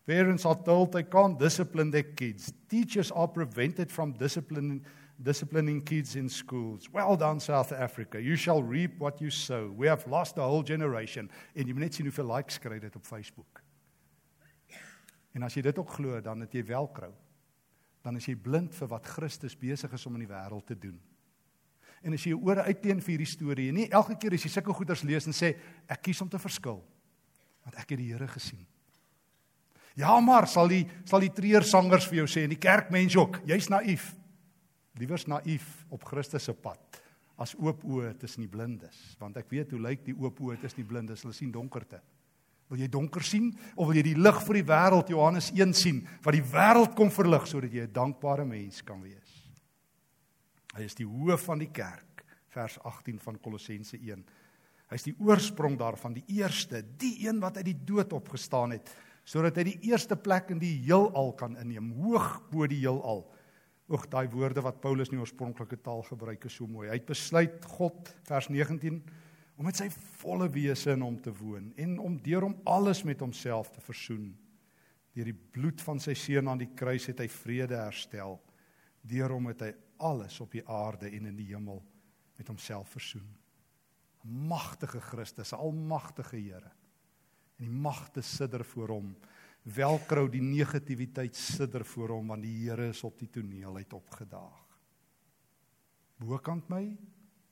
Parents 0.07 0.45
are 0.45 0.55
told 0.55 0.93
they 0.93 1.03
can't 1.03 1.37
discipline 1.37 1.91
their 1.91 2.03
kids. 2.03 2.51
Teachers 2.67 3.11
are 3.11 3.27
prevented 3.27 3.91
from 3.91 4.13
disciplining, 4.13 4.83
disciplining 5.21 5.81
kids 5.81 6.15
in 6.15 6.27
schools. 6.27 6.89
Well 6.91 7.15
done, 7.15 7.39
South 7.39 7.71
Africa. 7.71 8.19
You 8.19 8.35
shall 8.35 8.63
reap 8.63 8.97
what 8.97 9.21
you 9.21 9.29
sow. 9.29 9.71
We 9.75 9.87
have 9.87 10.07
lost 10.07 10.37
a 10.37 10.41
whole 10.41 10.63
generation. 10.63 11.29
En 11.55 11.67
jy 11.67 11.73
moet 11.73 11.85
net 11.85 11.99
sien 11.99 12.07
hoeveel 12.09 12.31
likes 12.31 12.57
kry 12.57 12.79
dit 12.79 12.95
op 12.95 13.05
Facebook. 13.05 13.61
En 15.35 15.45
as 15.45 15.55
jy 15.55 15.61
dit 15.67 15.77
ook 15.77 15.93
glo, 15.99 16.17
dan 16.19 16.41
het 16.41 16.55
jy 16.55 16.63
welkrou. 16.71 17.11
Dan 18.01 18.17
is 18.17 18.25
jy 18.25 18.35
blind 18.35 18.73
vir 18.73 18.89
wat 18.89 19.05
Christus 19.05 19.55
besig 19.55 19.93
is 19.93 20.05
om 20.09 20.17
in 20.17 20.25
die 20.25 20.31
wêreld 20.31 20.65
te 20.65 20.79
doen. 20.79 20.97
En 22.01 22.17
as 22.17 22.23
jy 22.25 22.33
jou 22.33 22.41
ore 22.49 22.65
uitteen 22.65 22.99
vir 23.03 23.13
hierdie 23.13 23.29
storie, 23.29 23.69
nie 23.71 23.85
elke 23.93 24.17
keer 24.17 24.33
as 24.33 24.47
jy 24.47 24.49
sulke 24.49 24.73
goeders 24.73 25.05
lees 25.05 25.29
en 25.29 25.37
sê 25.37 25.53
ek 25.85 26.01
kies 26.07 26.23
om 26.25 26.31
te 26.31 26.41
verskil 26.41 26.81
want 27.71 27.79
ek 27.79 27.93
het 27.95 28.01
die 28.01 28.11
Here 28.11 28.27
gesien. 28.27 28.65
Ja, 29.95 30.19
maar 30.19 30.47
sal 30.47 30.67
die 30.71 30.85
sal 31.07 31.23
die 31.23 31.31
treersangers 31.35 32.07
vir 32.09 32.21
jou 32.21 32.27
sê 32.27 32.45
en 32.45 32.53
die 32.53 32.59
kerkmense 32.59 33.19
ook, 33.19 33.41
jy's 33.47 33.69
naïef. 33.71 34.13
Liewers 34.99 35.27
naïef 35.27 35.85
op 35.91 36.03
Christus 36.03 36.45
se 36.47 36.53
pad 36.53 36.99
as 37.41 37.55
oop 37.57 37.81
oë 37.87 38.13
tussen 38.21 38.43
die 38.43 38.51
blindes, 38.51 39.15
want 39.17 39.37
ek 39.39 39.47
weet 39.49 39.71
hoe 39.73 39.79
lyk 39.81 40.03
die 40.05 40.13
oop 40.13 40.37
oë 40.43 40.59
tussen 40.61 40.83
die 40.83 40.85
blindes, 40.85 41.23
hulle 41.23 41.33
sien 41.33 41.49
donkerte. 41.51 41.97
Wil 42.69 42.83
jy 42.83 42.89
donker 42.91 43.23
sien 43.25 43.47
of 43.73 43.87
wil 43.89 43.97
jy 43.97 44.03
die 44.11 44.19
lig 44.19 44.37
vir 44.45 44.59
die 44.59 44.67
wêreld 44.67 45.09
Johannes 45.09 45.49
1 45.55 45.73
sien 45.75 46.03
wat 46.21 46.35
die 46.37 46.43
wêreld 46.53 46.93
kom 46.95 47.09
verlig 47.11 47.47
sodat 47.49 47.73
jy 47.73 47.87
'n 47.87 47.93
dankbare 47.93 48.45
mens 48.45 48.81
kan 48.81 49.01
wees? 49.01 49.31
Hy 50.75 50.83
is 50.83 50.95
die 50.95 51.07
hoof 51.07 51.49
van 51.49 51.59
die 51.59 51.71
kerk, 51.71 52.23
vers 52.53 52.77
18 52.83 53.19
van 53.19 53.39
Kolossense 53.39 53.97
1. 53.97 54.23
Hy's 54.91 55.07
die 55.07 55.15
oorsprong 55.23 55.77
daarvan, 55.79 56.17
die 56.17 56.37
eerste, 56.41 56.81
die 56.83 57.21
een 57.23 57.39
wat 57.39 57.61
uit 57.61 57.69
die 57.69 57.79
dood 57.87 58.13
opgestaan 58.13 58.75
het 58.75 58.91
sodat 59.31 59.59
hy 59.59 59.63
die 59.67 59.91
eerste 59.91 60.17
plek 60.17 60.49
in 60.51 60.59
die 60.59 60.73
heelal 60.81 61.29
kan 61.37 61.53
inneem, 61.61 61.91
hoog 62.01 62.39
bo 62.51 62.65
die 62.67 62.79
heelal. 62.81 63.21
Oek 63.91 64.07
daai 64.11 64.25
woorde 64.33 64.63
wat 64.65 64.81
Paulus 64.83 65.11
in 65.11 65.19
die 65.19 65.21
oorspronklike 65.21 65.77
taal 65.85 66.01
gebruik 66.07 66.47
is 66.49 66.55
so 66.57 66.67
mooi. 66.67 66.87
Hy 66.89 66.97
het 66.97 67.07
besluit 67.07 67.67
God 67.77 68.09
vers 68.27 68.49
19 68.51 68.97
om 69.59 69.67
met 69.67 69.77
sy 69.77 69.89
volle 70.21 70.47
wese 70.51 70.95
in 70.95 71.03
hom 71.05 71.19
te 71.21 71.31
woon 71.37 71.69
en 71.79 71.97
om 72.01 72.17
deur 72.25 72.47
hom 72.47 72.57
alles 72.65 73.03
met 73.07 73.21
homself 73.21 73.69
te 73.75 73.83
versoen. 73.85 74.31
Deur 75.13 75.27
die 75.27 75.37
bloed 75.37 75.83
van 75.85 76.01
sy 76.01 76.15
seun 76.17 76.49
aan 76.49 76.63
die 76.63 76.71
kruis 76.75 77.05
het 77.11 77.21
hy 77.21 77.29
vrede 77.31 77.77
herstel. 77.77 78.39
Deur 79.03 79.35
hom 79.35 79.51
het 79.51 79.67
hy 79.67 79.71
alles 80.01 80.39
op 80.41 80.55
die 80.55 80.65
aarde 80.65 81.11
en 81.11 81.29
in 81.29 81.37
die 81.37 81.51
hemel 81.51 81.83
met 82.39 82.49
homself 82.49 82.89
versoen. 82.95 83.27
Magtige 84.23 84.99
Christus, 85.01 85.53
almagtige 85.53 86.37
Here 86.37 86.71
en 87.61 87.69
die 87.69 87.81
magte 87.81 88.23
sidder 88.25 88.63
voor 88.65 88.95
hom. 88.95 89.13
Welkrou 89.69 90.25
die 90.33 90.41
negativiteit 90.41 91.37
sidder 91.37 91.85
voor 91.85 92.15
hom 92.15 92.33
want 92.33 92.41
die 92.41 92.55
Here 92.63 92.89
is 92.89 93.03
op 93.05 93.19
die 93.21 93.29
toneel 93.29 93.77
uit 93.77 93.93
opgedaag. 93.93 94.63
Bokant 96.21 96.69
my 96.69 96.97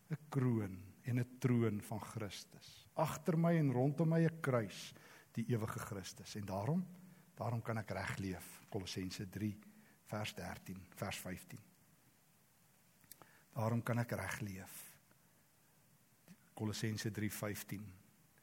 'n 0.09 0.17
kroon 0.29 0.77
en 1.05 1.19
'n 1.19 1.37
troon 1.39 1.81
van 1.81 2.01
Christus. 2.01 2.87
Agter 2.95 3.37
my 3.37 3.55
en 3.57 3.71
rondom 3.71 4.09
my 4.09 4.25
'n 4.25 4.41
kruis, 4.41 4.93
die 5.33 5.45
ewige 5.47 5.79
Christus. 5.79 6.35
En 6.35 6.45
daarom, 6.45 6.85
daarom 7.35 7.61
kan 7.61 7.77
ek 7.77 7.91
reg 7.91 8.17
leef. 8.17 8.61
Kolossense 8.69 9.29
3 9.29 9.55
vers 10.05 10.33
13, 10.33 10.81
vers 10.95 11.17
15. 11.17 11.59
Daarom 13.53 13.83
kan 13.83 13.99
ek 13.99 14.11
reg 14.11 14.39
leef. 14.39 14.88
Kolossense 16.59 17.11
3:15 17.15 17.83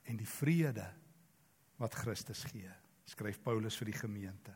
en 0.09 0.17
die 0.17 0.29
vrede 0.29 0.87
wat 1.77 1.95
Christus 1.95 2.45
gee, 2.49 2.71
skryf 3.05 3.43
Paulus 3.45 3.77
vir 3.77 3.91
die 3.91 3.99
gemeente. 3.99 4.55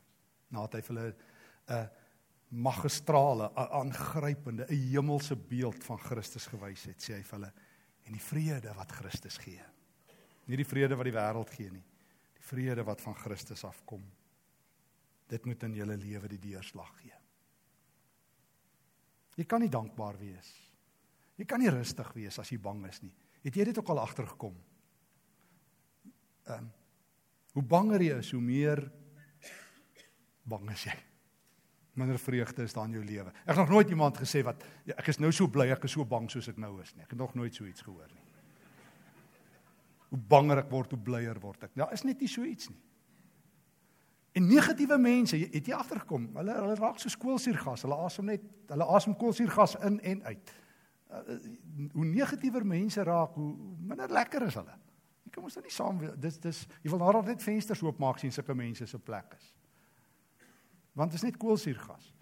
Nadat 0.51 0.79
hy 0.79 0.83
vir 0.87 0.97
hulle 0.97 1.17
'n 1.69 1.91
magistrale, 2.51 3.51
'n 3.53 3.69
aangrypende, 3.81 4.67
'n 4.67 4.91
hemelse 4.91 5.37
beeld 5.37 5.85
van 5.85 5.99
Christus 5.99 6.47
gewys 6.47 6.85
het, 6.87 6.99
sê 6.99 7.15
hy 7.15 7.23
vir 7.23 7.39
hulle 7.39 7.53
en 8.07 8.13
die 8.13 8.27
vrede 8.27 8.75
wat 8.75 8.93
Christus 8.93 9.39
gee. 9.39 9.63
Nie 10.47 10.57
die 10.57 10.67
vrede 10.67 10.97
wat 10.97 11.05
die 11.05 11.15
wêreld 11.15 11.51
gee 11.51 11.71
nie, 11.71 11.85
die 12.35 12.43
vrede 12.43 12.85
wat 12.85 13.01
van 13.01 13.15
Christus 13.15 13.65
afkom. 13.65 14.03
Dit 15.29 15.47
moet 15.47 15.63
in 15.63 15.75
julle 15.75 15.97
lewe 15.97 16.29
die 16.29 16.39
deurslag 16.39 16.91
gee. 17.03 17.15
Jy 19.37 19.45
kan 19.45 19.61
nie 19.61 19.71
dankbaar 19.71 20.19
wees. 20.19 20.51
Jy 21.37 21.45
kan 21.45 21.61
nie 21.61 21.71
rustig 21.71 22.13
wees 22.13 22.39
as 22.39 22.51
jy 22.51 22.59
bang 22.59 22.83
is 22.89 23.03
nie. 23.03 23.15
Het 23.45 23.55
jy 23.55 23.65
dit 23.71 23.79
ook 23.79 23.89
al 23.89 24.01
agtergekom? 24.01 24.59
Ehm 26.45 26.59
um, 26.59 26.71
Hoe 27.51 27.63
banger 27.67 28.03
jy 28.03 28.19
is, 28.23 28.31
hoe 28.31 28.43
meer 28.43 28.85
bang 30.51 30.69
is 30.71 30.85
jy. 30.87 30.95
Minder 31.99 32.19
vreugde 32.23 32.63
is 32.63 32.75
daar 32.77 32.87
in 32.87 32.95
jou 33.01 33.03
lewe. 33.05 33.33
Ek 33.43 33.51
het 33.51 33.59
nog 33.59 33.73
nooit 33.75 33.91
iemand 33.91 34.21
gesê 34.21 34.45
wat 34.47 34.63
ja, 34.87 34.95
ek 34.95 35.11
is 35.11 35.19
nou 35.19 35.33
so 35.35 35.51
bly, 35.51 35.67
ek 35.75 35.89
is 35.89 35.97
so 35.97 36.07
bang 36.07 36.29
soos 36.31 36.49
ek 36.53 36.61
nou 36.63 36.77
is 36.83 36.95
nie. 36.95 37.03
Ek 37.05 37.17
het 37.17 37.19
nog 37.19 37.35
nooit 37.35 37.55
so 37.55 37.67
iets 37.67 37.83
gehoor 37.83 38.07
nie. 38.15 38.27
Hoe 40.11 40.21
banger 40.31 40.63
ek 40.63 40.71
word, 40.71 40.95
hoe 40.95 41.03
blyer 41.11 41.43
word 41.43 41.67
ek. 41.67 41.75
Daar 41.79 41.93
is 41.95 42.07
net 42.07 42.23
nie 42.23 42.31
so 42.31 42.47
iets 42.47 42.71
nie. 42.71 42.79
En 44.39 44.47
negatiewe 44.47 44.99
mense, 45.03 45.39
het 45.51 45.67
jy 45.67 45.75
agtergekom? 45.75 46.29
Hulle 46.39 46.55
hulle 46.55 46.79
raak 46.79 47.03
so 47.03 47.11
koolsuurgas. 47.19 47.83
Hulle 47.83 47.99
asem 48.07 48.31
net, 48.31 48.45
hulle 48.71 48.87
asem 48.95 49.17
koolsuurgas 49.19 49.75
in 49.87 49.99
en 50.07 50.23
uit. 50.31 50.53
Uh, 51.11 51.37
hoe 51.93 52.05
negatiewer 52.07 52.67
mense 52.67 53.03
raak, 53.03 53.35
hoe 53.35 53.55
minder 53.83 54.13
lekker 54.13 54.47
is 54.47 54.55
hulle. 54.55 54.77
Jy 55.27 55.33
kan 55.35 55.43
mos 55.43 55.57
nou 55.59 55.65
nie 55.65 55.75
saam 55.75 55.99
dis 56.23 56.39
dis 56.43 56.61
jy 56.83 56.91
wil 56.93 57.03
daar 57.03 57.21
net 57.27 57.43
vensters 57.43 57.83
oopmaak 57.83 58.19
sien 58.19 58.33
sulke 58.35 58.55
mense 58.55 58.87
se 58.87 58.99
plek 58.99 59.35
is. 59.39 59.49
Want 60.95 61.11
dit 61.11 61.21
is 61.21 61.27
net 61.27 61.39
koolsuurgas. 61.41 62.13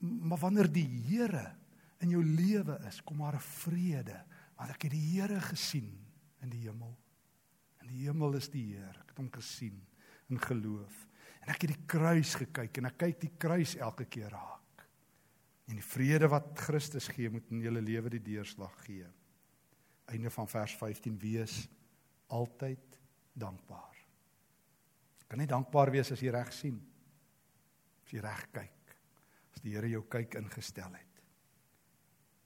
Maar 0.00 0.40
wanneer 0.42 0.70
die 0.72 0.86
Here 1.06 1.46
in 2.02 2.10
jou 2.14 2.22
lewe 2.24 2.78
is, 2.88 3.00
kom 3.02 3.16
maar 3.22 3.34
'n 3.34 3.40
vrede, 3.40 4.18
want 4.56 4.70
ek 4.70 4.82
het 4.82 4.92
die 4.92 5.06
Here 5.14 5.40
gesien 5.40 5.92
in 6.42 6.50
die 6.50 6.66
hemel. 6.66 6.96
In 7.82 7.88
die 7.88 8.04
hemel 8.06 8.34
is 8.34 8.48
die 8.48 8.64
Heer. 8.74 8.96
Ek 9.00 9.08
het 9.08 9.18
hom 9.18 9.30
gesien 9.30 9.80
in 10.30 10.38
geloof. 10.38 11.08
En 11.44 11.52
ek 11.52 11.66
het 11.66 11.74
die 11.74 11.86
kruis 11.86 12.34
gekyk 12.40 12.78
en 12.80 12.88
ek 12.88 12.98
kyk 12.98 13.20
die 13.20 13.34
kruis 13.38 13.76
elke 13.76 14.06
keer 14.08 14.32
raak. 14.32 14.63
En 15.64 15.78
die 15.78 15.84
vrede 15.84 16.28
wat 16.28 16.52
Christus 16.60 17.08
gee, 17.08 17.30
moet 17.32 17.48
in 17.50 17.62
julle 17.64 17.80
lewe 17.80 18.12
die 18.12 18.22
deurslag 18.22 18.74
gee. 18.84 19.06
Einde 20.12 20.30
van 20.30 20.48
vers 20.48 20.76
15 20.76 21.16
wees 21.18 21.62
altyd 22.34 22.98
dankbaar. 23.32 24.00
Jy 25.20 25.28
kan 25.28 25.40
nie 25.40 25.50
dankbaar 25.50 25.92
wees 25.94 26.12
as 26.12 26.22
jy 26.22 26.32
reg 26.34 26.52
sien. 26.52 26.76
As 28.04 28.12
jy 28.12 28.20
reg 28.24 28.44
kyk. 28.52 28.96
As 29.54 29.64
die 29.64 29.72
Here 29.72 29.88
jou 29.88 30.04
kyk 30.12 30.36
ingestel 30.40 30.92
het. 30.92 31.22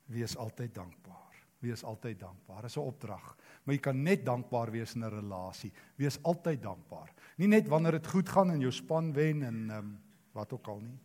Wees 0.08 0.36
altyd 0.38 0.76
dankbaar. 0.76 1.34
Wees 1.58 1.82
altyd 1.84 2.20
dankbaar. 2.20 2.62
Dis 2.62 2.76
'n 2.76 2.86
opdrag. 2.86 3.36
Maar 3.64 3.74
jy 3.74 3.80
kan 3.80 4.02
net 4.02 4.24
dankbaar 4.24 4.70
wees 4.70 4.94
in 4.94 5.04
'n 5.04 5.10
relasie. 5.10 5.72
Wees 5.96 6.22
altyd 6.22 6.62
dankbaar. 6.62 7.12
Nie 7.36 7.48
net 7.48 7.68
wanneer 7.68 7.92
dit 7.92 8.06
goed 8.06 8.28
gaan 8.28 8.50
en 8.50 8.60
jou 8.60 8.72
span 8.72 9.12
wen 9.12 9.42
en 9.42 9.70
ehm 9.70 9.78
um, 9.78 10.00
wat 10.32 10.52
ook 10.52 10.68
al 10.68 10.80
nie. 10.80 10.98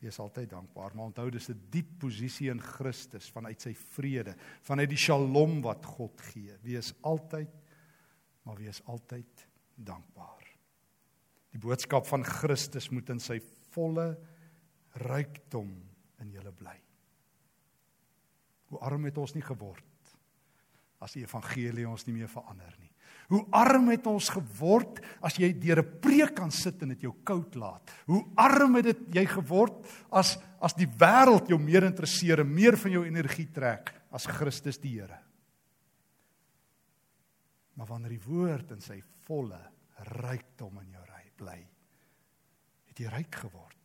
Wees 0.00 0.18
altyd 0.18 0.50
dankbaar. 0.50 0.94
Maar 0.94 1.10
onthou 1.10 1.30
dis 1.30 1.48
'n 1.50 1.60
diep 1.70 1.98
posisie 1.98 2.50
in 2.50 2.60
Christus 2.60 3.30
vanuit 3.30 3.60
sy 3.60 3.74
vrede, 3.74 4.34
vanuit 4.62 4.88
die 4.88 4.96
Shalom 4.96 5.60
wat 5.62 5.84
God 5.84 6.20
gee. 6.20 6.56
Wees 6.62 6.94
altyd 7.02 7.50
maar 8.42 8.58
wees 8.58 8.80
altyd 8.84 9.46
dankbaar. 9.74 10.46
Die 11.50 11.60
boodskap 11.62 12.06
van 12.06 12.24
Christus 12.24 12.88
moet 12.90 13.10
in 13.14 13.20
sy 13.22 13.40
volle 13.74 14.12
rykdom 15.02 15.70
in 16.22 16.32
julle 16.34 16.52
bly. 16.54 16.76
Hoe 18.70 18.80
arm 18.86 19.06
het 19.08 19.18
ons 19.18 19.34
nie 19.34 19.44
geword 19.44 19.86
as 21.00 21.14
die 21.16 21.24
evangelie 21.24 21.86
ons 21.88 22.04
nie 22.06 22.14
meer 22.18 22.28
verander 22.28 22.74
nie. 22.78 22.89
Hoe 23.30 23.44
arm 23.54 23.88
het 23.92 24.06
ons 24.10 24.28
geword 24.34 24.98
as 25.22 25.36
jy 25.38 25.52
deur 25.54 25.78
'n 25.78 26.00
preek 26.02 26.34
kan 26.34 26.50
sit 26.50 26.82
en 26.82 26.88
dit 26.88 27.02
jou 27.02 27.14
koud 27.24 27.54
laat. 27.54 27.90
Hoe 28.06 28.24
arm 28.36 28.74
het 28.74 28.84
dit 28.84 29.14
jy 29.14 29.26
geword 29.26 29.86
as 30.10 30.38
as 30.60 30.74
die 30.74 30.86
wêreld 30.86 31.48
jou 31.48 31.58
meer 31.58 31.84
interesseer 31.84 32.40
en 32.40 32.54
meer 32.54 32.76
van 32.76 32.90
jou 32.90 33.04
energie 33.06 33.46
trek 33.46 33.94
as 34.12 34.26
Christus 34.26 34.78
die 34.78 35.00
Here. 35.00 35.18
Maar 37.74 37.86
wanneer 37.86 38.10
die 38.10 38.26
woord 38.26 38.74
in 38.76 38.80
sy 38.80 39.00
volle 39.24 39.60
rykdom 40.20 40.80
in 40.82 40.90
jou 40.92 41.04
ry 41.06 41.24
bly, 41.40 41.58
het 42.90 43.00
jy 43.00 43.08
ryk 43.08 43.34
geword. 43.46 43.76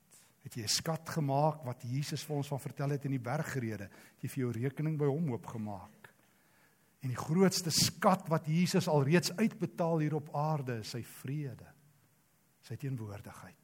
Het 0.44 0.58
jy 0.58 0.64
'n 0.64 0.68
skat 0.68 1.10
gemaak 1.10 1.64
wat 1.66 1.84
Jesus 1.84 2.24
vir 2.24 2.36
ons 2.36 2.48
van 2.48 2.60
vertel 2.60 2.90
het 2.90 3.06
in 3.06 3.12
die 3.12 3.20
bergrede. 3.20 3.90
Jy 4.22 4.30
vir 4.30 4.42
jou 4.44 4.52
rekening 4.52 4.98
by 4.98 5.06
hom 5.06 5.32
oopgemaak. 5.32 5.95
En 7.06 7.12
die 7.14 7.20
grootste 7.22 7.70
skat 7.70 8.24
wat 8.34 8.48
Jesus 8.50 8.88
alreeds 8.90 9.30
uitbetaal 9.38 10.00
hier 10.02 10.16
op 10.18 10.32
aarde 10.34 10.80
is 10.82 10.96
sy 10.96 11.04
vrede. 11.06 11.68
Sy 12.66 12.80
teenwoordigheid. 12.82 13.60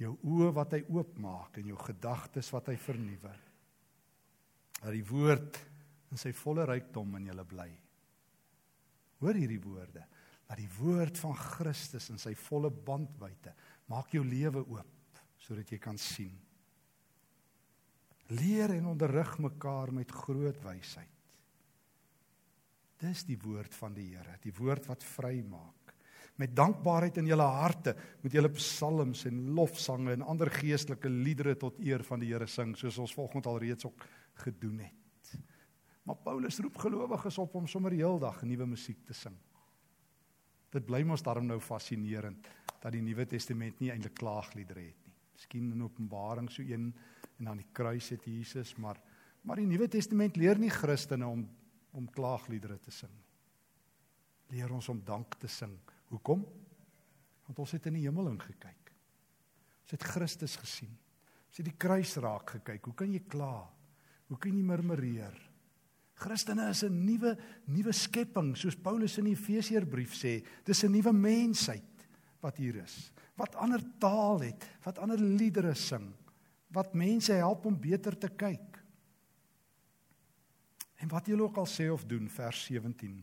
Jou 0.00 0.14
oë 0.24 0.48
wat 0.56 0.72
hy 0.72 0.80
oopmaak 0.88 1.58
en 1.60 1.68
jou 1.68 1.76
gedagtes 1.82 2.48
wat 2.54 2.70
hy 2.72 2.78
vernuwe. 2.80 3.32
Dat 4.78 4.94
die 4.94 5.04
woord 5.04 5.58
in 6.14 6.22
sy 6.22 6.32
volle 6.38 6.64
rykdom 6.70 7.18
in 7.20 7.28
jou 7.28 7.44
bly. 7.50 7.68
Hoor 9.20 9.36
hierdie 9.36 9.60
woorde. 9.60 10.06
Dat 10.48 10.56
die 10.62 10.70
woord 10.78 11.20
van 11.20 11.36
Christus 11.36 12.08
in 12.08 12.22
sy 12.22 12.32
volle 12.40 12.72
bandwydte 12.72 13.52
maak 13.92 14.16
jou 14.16 14.24
lewe 14.24 14.64
oop 14.64 15.20
sodat 15.44 15.68
jy 15.76 15.82
kan 15.82 16.00
sien. 16.00 16.32
Leer 18.32 18.72
en 18.78 18.88
onderrig 18.94 19.36
mekaar 19.44 19.92
met 19.92 20.18
groot 20.24 20.56
wysheid. 20.64 21.17
Dis 22.98 23.24
die 23.28 23.38
woord 23.38 23.74
van 23.78 23.94
die 23.94 24.08
Here, 24.10 24.38
die 24.42 24.54
woord 24.54 24.88
wat 24.90 25.04
vrymaak. 25.06 25.94
Met 26.38 26.54
dankbaarheid 26.54 27.18
in 27.18 27.26
julle 27.30 27.46
harte 27.46 27.94
moet 28.22 28.34
julle 28.34 28.50
psalms 28.54 29.24
en 29.26 29.40
lofsange 29.54 30.14
en 30.14 30.22
ander 30.22 30.50
geestelike 30.54 31.10
liedere 31.10 31.56
tot 31.58 31.78
eer 31.82 32.04
van 32.06 32.22
die 32.22 32.30
Here 32.30 32.46
sing, 32.46 32.76
soos 32.78 32.98
ons 33.02 33.14
vanoggend 33.14 33.46
al 33.50 33.58
reeds 33.62 33.86
ook 33.86 34.06
gedoen 34.44 34.78
het. 34.86 35.34
Maar 36.06 36.18
Paulus 36.24 36.58
roep 36.64 36.78
gelowiges 36.80 37.38
op 37.42 37.54
om 37.58 37.66
sommer 37.68 37.92
heeldag 37.92 38.40
nuwe 38.46 38.66
musiek 38.70 39.02
te 39.06 39.14
sing. 39.14 39.34
Dit 40.72 40.86
bly 40.88 41.02
mos 41.04 41.24
daarom 41.24 41.46
nou 41.48 41.58
fascinerend 41.60 42.46
dat 42.78 42.92
die 42.94 43.02
Nuwe 43.02 43.26
Testament 43.26 43.80
nie 43.82 43.90
eintlik 43.92 44.14
klaagliedere 44.20 44.84
het 44.86 45.06
nie. 45.06 45.14
Miskien 45.34 45.70
in 45.74 45.84
Openbaring 45.84 46.48
so 46.50 46.62
een 46.62 46.90
en 47.38 47.50
aan 47.50 47.60
die 47.60 47.70
kruis 47.72 48.10
het 48.14 48.26
Jesus, 48.26 48.74
maar 48.76 49.00
maar 49.46 49.60
die 49.60 49.68
Nuwe 49.68 49.86
Testament 49.88 50.36
leer 50.36 50.58
nie 50.58 50.70
Christene 50.72 51.26
om 51.26 51.44
om 51.92 52.08
klaagliedere 52.10 52.78
te 52.78 52.90
sing. 52.90 53.12
Leer 54.52 54.72
ons 54.72 54.88
om 54.88 55.00
dank 55.04 55.36
te 55.40 55.48
sing. 55.48 55.74
Hoekom? 56.08 56.44
Want 57.46 57.58
ons 57.58 57.72
het 57.76 57.86
in 57.88 57.98
die 57.98 58.06
hemel 58.06 58.30
ingekyk. 58.32 58.92
Ons 59.82 59.96
het 59.96 60.04
Christus 60.04 60.56
gesien. 60.60 60.92
Ons 61.48 61.60
het 61.60 61.68
die 61.68 61.78
kruis 61.80 62.16
raak 62.20 62.58
gekyk. 62.58 62.84
Hoe 62.84 62.96
kan 62.96 63.12
jy 63.12 63.22
kla? 63.28 63.68
Hoe 64.28 64.38
kan 64.40 64.56
jy 64.56 64.64
murmureer? 64.64 65.36
Christene 66.18 66.68
is 66.70 66.82
'n 66.82 67.04
nuwe 67.06 67.36
nuwe 67.66 67.92
skepping, 67.92 68.56
soos 68.56 68.74
Paulus 68.76 69.18
in 69.18 69.24
die 69.24 69.36
Efesiërbrief 69.36 70.14
sê. 70.14 70.44
Dis 70.64 70.82
'n 70.84 70.92
nuwe 70.92 71.12
mensheid 71.12 72.08
wat 72.40 72.56
hier 72.56 72.82
is. 72.82 73.12
Wat 73.36 73.54
ander 73.54 73.80
taal 73.98 74.40
het, 74.40 74.64
wat 74.82 74.98
ander 74.98 75.18
liedere 75.18 75.74
sing, 75.74 76.12
wat 76.72 76.94
mense 76.94 77.32
help 77.32 77.64
om 77.66 77.80
beter 77.80 78.18
te 78.18 78.28
kyk. 78.28 78.77
En 80.98 81.08
wat 81.08 81.26
julle 81.26 81.42
ook 81.42 81.56
al 81.56 81.68
sê 81.70 81.88
of 81.92 82.04
doen, 82.04 82.26
vers 82.30 82.64
17. 82.64 83.18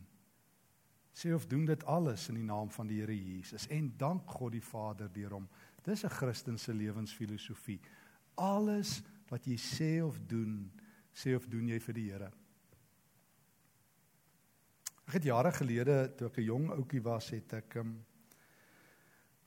Sê 1.16 1.32
of 1.34 1.46
doen 1.46 1.64
dit 1.64 1.84
alles 1.84 2.28
in 2.28 2.38
die 2.40 2.46
naam 2.46 2.70
van 2.72 2.88
die 2.88 3.00
Here 3.00 3.16
Jesus 3.16 3.66
en 3.72 3.92
dank 3.96 4.28
God 4.30 4.52
die 4.52 4.64
Vader 4.64 5.12
deur 5.12 5.38
hom. 5.38 5.48
Dis 5.84 6.04
'n 6.04 6.12
Christelike 6.12 6.72
lewensfilosofie. 6.72 7.80
Alles 8.34 9.02
wat 9.28 9.44
jy 9.46 9.56
sê 9.56 10.02
of 10.04 10.18
doen, 10.26 10.72
sê 11.12 11.36
of 11.36 11.46
doen 11.48 11.68
jy 11.68 11.78
vir 11.80 11.94
die 11.94 12.10
Here. 12.10 12.30
Ek 15.06 15.12
het 15.12 15.24
jare 15.24 15.52
gelede 15.52 16.14
toe 16.16 16.28
ek 16.28 16.38
'n 16.38 16.42
jong 16.42 16.70
ouetjie 16.70 17.02
was, 17.02 17.30
het 17.30 17.52
ek 17.52 17.76
um, 17.76 18.04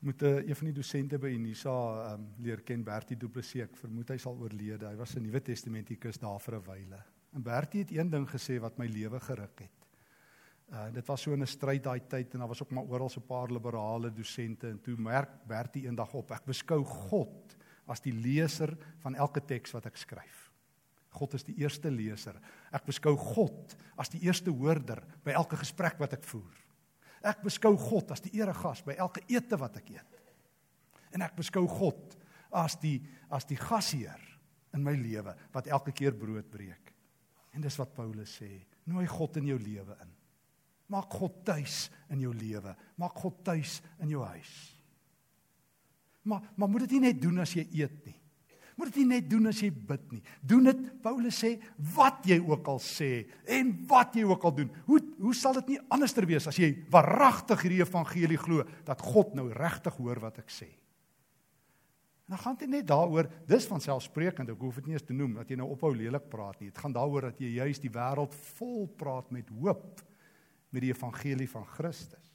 moet 0.00 0.22
'n 0.22 0.48
een 0.48 0.56
van 0.56 0.66
die 0.66 0.74
dosente 0.74 1.18
by 1.18 1.28
Unisa 1.28 2.14
um, 2.14 2.32
leer 2.38 2.62
ken 2.62 2.84
Bertie 2.84 3.16
Du 3.16 3.28
Plessis. 3.28 3.62
Ek 3.62 3.76
vermoed 3.76 4.08
hy 4.08 4.16
sal 4.16 4.38
oorlede. 4.38 4.88
Hy 4.88 4.96
was 4.96 5.16
'n 5.16 5.22
Nuwe 5.22 5.40
Testamentikus 5.40 6.18
daar 6.18 6.40
vir 6.40 6.54
'n 6.54 6.64
wyle. 6.64 7.04
En 7.32 7.42
Bertie 7.42 7.84
het 7.84 7.92
een 7.94 8.10
ding 8.10 8.26
gesê 8.28 8.58
wat 8.60 8.78
my 8.78 8.86
lewe 8.90 9.20
geruk 9.20 9.62
het. 9.66 9.86
Uh 10.70 10.86
dit 10.94 11.06
was 11.06 11.22
so 11.22 11.34
'n 11.34 11.46
stryd 11.46 11.82
daai 11.82 12.00
tyd 12.06 12.32
en 12.34 12.38
daar 12.38 12.48
was 12.48 12.62
ook 12.62 12.70
maar 12.70 12.84
oral 12.84 13.08
so 13.08 13.20
'n 13.20 13.26
paar 13.26 13.50
liberale 13.50 14.12
dosente 14.12 14.68
en 14.68 14.80
toe 14.80 14.96
merk 14.96 15.46
Bertie 15.46 15.86
eendag 15.86 16.14
op 16.14 16.30
ek 16.30 16.44
beskou 16.44 16.84
God 16.84 17.56
as 17.86 18.00
die 18.00 18.12
leser 18.12 18.76
van 18.98 19.14
elke 19.14 19.44
teks 19.44 19.72
wat 19.72 19.86
ek 19.86 19.96
skryf. 19.96 20.50
God 21.10 21.34
is 21.34 21.44
die 21.44 21.56
eerste 21.58 21.90
leser. 21.90 22.38
Ek 22.72 22.86
beskou 22.86 23.16
God 23.16 23.76
as 23.96 24.08
die 24.08 24.20
eerste 24.20 24.50
hoorder 24.50 25.02
by 25.24 25.30
elke 25.30 25.56
gesprek 25.56 25.98
wat 25.98 26.12
ek 26.12 26.24
voer. 26.24 26.56
Ek 27.22 27.42
beskou 27.42 27.76
God 27.76 28.10
as 28.10 28.20
die 28.20 28.38
eregas 28.38 28.84
by 28.86 28.92
elke 28.92 29.20
ete 29.28 29.58
wat 29.60 29.76
ek 29.76 29.90
eet. 29.90 30.20
En 31.12 31.22
ek 31.22 31.36
beskou 31.36 31.66
God 31.66 32.16
as 32.52 32.76
die 32.76 33.00
as 33.30 33.44
die 33.44 33.58
gasheer 33.58 34.20
in 34.74 34.82
my 34.82 34.94
lewe 34.94 35.34
wat 35.52 35.66
elke 35.66 35.92
keer 35.92 36.14
brood 36.14 36.48
breek. 36.50 36.89
En 37.54 37.64
dis 37.64 37.78
wat 37.80 37.94
Paulus 37.96 38.36
sê, 38.40 38.48
nooi 38.90 39.06
God 39.10 39.40
in 39.40 39.50
jou 39.50 39.58
lewe 39.58 39.96
in. 40.04 40.12
Maak 40.90 41.12
God 41.14 41.42
tuis 41.46 41.84
in 42.10 42.22
jou 42.24 42.32
lewe. 42.34 42.74
Maak 42.98 43.18
God 43.22 43.42
tuis 43.46 43.78
in 44.02 44.10
jou 44.10 44.24
huis. 44.26 44.54
Maar 46.26 46.50
maar 46.56 46.68
moet 46.68 46.86
dit 46.86 46.98
nie 46.98 47.08
net 47.10 47.20
doen 47.22 47.38
as 47.42 47.54
jy 47.54 47.66
eet 47.82 48.00
nie. 48.06 48.16
Moet 48.80 48.90
dit 48.94 49.02
nie 49.02 49.10
net 49.10 49.26
doen 49.28 49.50
as 49.50 49.58
jy 49.60 49.68
bid 49.70 50.04
nie. 50.14 50.22
Doen 50.40 50.70
dit, 50.70 50.84
Paulus 51.04 51.36
sê, 51.42 51.50
wat 51.92 52.24
jy 52.24 52.38
ook 52.40 52.68
al 52.72 52.78
sê 52.80 53.26
en 53.52 53.74
wat 53.90 54.14
jy 54.16 54.24
ook 54.24 54.46
al 54.48 54.54
doen. 54.56 54.70
Hoe 54.86 55.02
hoe 55.20 55.34
sal 55.36 55.58
dit 55.60 55.74
nie 55.74 55.80
anderster 55.92 56.24
wees 56.28 56.48
as 56.48 56.58
jy 56.58 56.72
waaragtig 56.92 57.66
hierdie 57.66 57.82
evangelie 57.84 58.40
glo 58.40 58.64
dat 58.88 59.02
God 59.04 59.34
nou 59.36 59.50
regtig 59.52 59.98
hoor 60.00 60.22
wat 60.24 60.40
ek 60.40 60.54
sê? 60.54 60.70
En 62.30 62.36
dan 62.36 62.44
gaan 62.44 62.56
dit 62.60 62.68
net 62.70 62.86
daaroor, 62.86 63.26
dis 63.50 63.64
van 63.66 63.80
selfsprekend, 63.82 64.52
ek 64.52 64.60
hoef 64.62 64.76
dit 64.78 64.86
nie 64.86 64.94
eens 64.94 65.02
te 65.02 65.14
noem 65.16 65.32
dat 65.40 65.48
jy 65.50 65.56
nou 65.58 65.64
ophou 65.74 65.90
lelik 65.90 66.28
praat 66.30 66.60
nie. 66.60 66.68
Dit 66.70 66.78
gaan 66.78 66.94
daaroor 66.94 67.24
dat 67.26 67.40
jy 67.42 67.48
juis 67.56 67.80
die 67.82 67.90
wêreld 67.90 68.36
vol 68.54 68.84
praat 68.86 69.32
met 69.34 69.50
hoop 69.50 69.98
met 70.70 70.84
die 70.84 70.92
evangelie 70.92 71.48
van 71.50 71.66
Christus. 71.66 72.28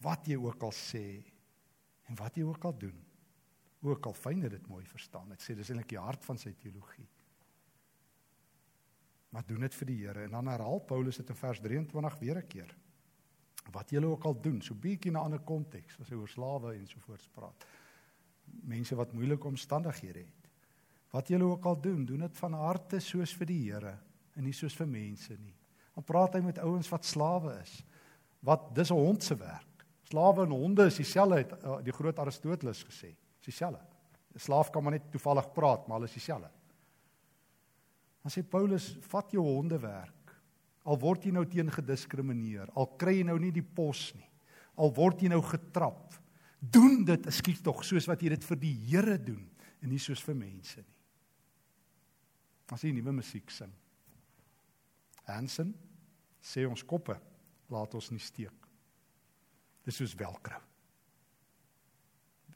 Wat 0.00 0.24
jy 0.24 0.38
ook 0.40 0.64
al 0.64 0.72
sê 0.72 1.20
en 2.08 2.16
wat 2.16 2.40
jy 2.40 2.46
ook 2.48 2.64
al 2.64 2.78
doen 2.80 2.96
ook 3.84 4.08
al 4.08 4.16
fyn 4.16 4.40
dit 4.40 4.66
mooi 4.72 4.84
verstaan. 4.88 5.28
Dit 5.36 5.44
sê 5.44 5.54
dis 5.54 5.68
eintlik 5.68 5.92
die 5.92 6.00
hart 6.00 6.24
van 6.24 6.40
sy 6.40 6.54
teologie. 6.56 7.04
Maar 9.36 9.44
doen 9.46 9.68
dit 9.68 9.76
vir 9.76 9.90
die 9.92 9.98
Here 10.00 10.24
en 10.24 10.34
dan 10.38 10.48
herhaal 10.48 10.80
Paulus 10.88 11.20
dit 11.20 11.28
in 11.28 11.38
vers 11.44 11.60
23 11.60 12.18
weer 12.24 12.40
'n 12.40 12.48
keer. 12.48 12.72
Wat 13.72 13.90
julle 13.90 14.06
ook 14.06 14.24
al 14.24 14.40
doen, 14.40 14.60
so 14.62 14.74
bietjie 14.74 15.10
na 15.10 15.20
'n 15.20 15.24
ander 15.24 15.40
konteks, 15.40 16.00
as 16.00 16.08
hy 16.08 16.14
oor 16.14 16.28
slawe 16.28 16.74
en 16.74 16.86
so 16.86 16.98
voorts 17.00 17.28
praat. 17.28 17.66
Mense 18.62 18.94
wat 18.94 19.12
moeilike 19.12 19.46
omstandighede 19.46 20.18
het. 20.18 20.50
Wat 21.10 21.28
julle 21.28 21.44
ook 21.44 21.64
al 21.64 21.80
doen, 21.80 22.04
doen 22.04 22.20
dit 22.20 22.36
van 22.36 22.52
harte 22.52 23.00
soos 23.00 23.34
vir 23.34 23.46
die 23.46 23.72
Here 23.72 23.98
en 24.36 24.44
nie 24.44 24.52
soos 24.52 24.74
vir 24.76 24.86
mense 24.86 25.36
nie. 25.40 25.54
Dan 25.94 26.04
praat 26.04 26.34
hy 26.34 26.40
met 26.40 26.58
ouens 26.58 26.88
wat 26.88 27.04
slawe 27.04 27.60
is. 27.62 27.84
Wat 28.40 28.74
dis 28.74 28.90
'n 28.90 28.94
hond 28.94 29.22
se 29.22 29.34
werk. 29.34 29.86
Slawe 30.02 30.44
en 30.44 30.50
honde 30.50 30.86
is 30.86 30.96
dieselfde 30.96 31.36
het 31.36 31.52
uh, 31.64 31.78
die 31.82 31.92
groot 31.92 32.18
Aristoteles 32.18 32.84
gesê. 32.84 33.14
Dis 33.38 33.44
dieselfde. 33.44 33.80
'n 34.34 34.38
Slaaf 34.38 34.70
kan 34.70 34.82
maar 34.82 34.92
net 34.92 35.10
toevallig 35.10 35.52
praat, 35.52 35.86
maar 35.86 35.96
hulle 35.96 36.08
is 36.08 36.12
dieselfde. 36.12 36.50
Dan 38.22 38.30
sê 38.30 38.42
Paulus, 38.48 38.96
vat 39.00 39.30
jou 39.30 39.42
honde 39.42 39.78
werk. 39.78 40.15
Al 40.86 40.98
word 41.02 41.26
jy 41.26 41.32
nou 41.34 41.44
teen 41.50 41.70
gediskrimineer, 41.72 42.70
al 42.78 42.88
kry 43.00 43.18
jy 43.18 43.26
nou 43.26 43.36
nie 43.42 43.52
die 43.54 43.64
pos 43.64 44.12
nie. 44.14 44.28
Al 44.78 44.92
word 44.94 45.24
jy 45.24 45.30
nou 45.32 45.40
getrap. 45.42 46.14
Doen 46.60 47.02
dit, 47.08 47.26
ekskuus 47.26 47.62
tog, 47.64 47.82
soos 47.84 48.06
wat 48.08 48.22
jy 48.22 48.30
dit 48.36 48.44
vir 48.46 48.60
die 48.60 48.74
Here 48.86 49.16
doen 49.18 49.42
en 49.82 49.90
nie 49.90 50.00
soos 50.02 50.22
vir 50.24 50.36
mense 50.38 50.82
nie. 50.82 50.94
As 52.72 52.82
jy 52.82 52.92
nuwe 52.94 53.14
musiek 53.18 53.50
sing. 53.54 53.72
Hansen 55.26 55.72
sê 56.42 56.64
ons 56.66 56.82
koppe 56.86 57.16
laat 57.70 57.94
ons 57.98 58.10
nie 58.12 58.22
steek. 58.22 58.66
Dis 59.86 59.98
soos 60.00 60.14
velcro. 60.18 60.58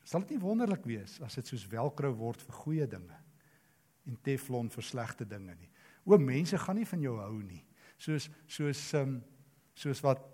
Sal 0.06 0.24
dit 0.24 0.34
nie 0.34 0.42
wonderlik 0.42 0.86
wees 0.88 1.18
as 1.22 1.36
dit 1.38 1.50
soos 1.50 1.66
velcro 1.70 2.10
word 2.18 2.42
vir 2.42 2.56
goeie 2.64 2.86
dinge 2.90 3.18
en 4.08 4.16
teflon 4.26 4.70
vir 4.72 4.86
slegte 4.86 5.26
dinge 5.28 5.54
nie. 5.54 5.70
O 6.06 6.18
mense 6.18 6.58
gaan 6.58 6.80
nie 6.80 6.88
van 6.88 7.04
jou 7.04 7.18
hou 7.20 7.42
nie. 7.42 7.62
Soos 8.00 8.30
soos 8.48 8.84
um, 8.98 9.18
soos 9.76 10.00
wat 10.06 10.24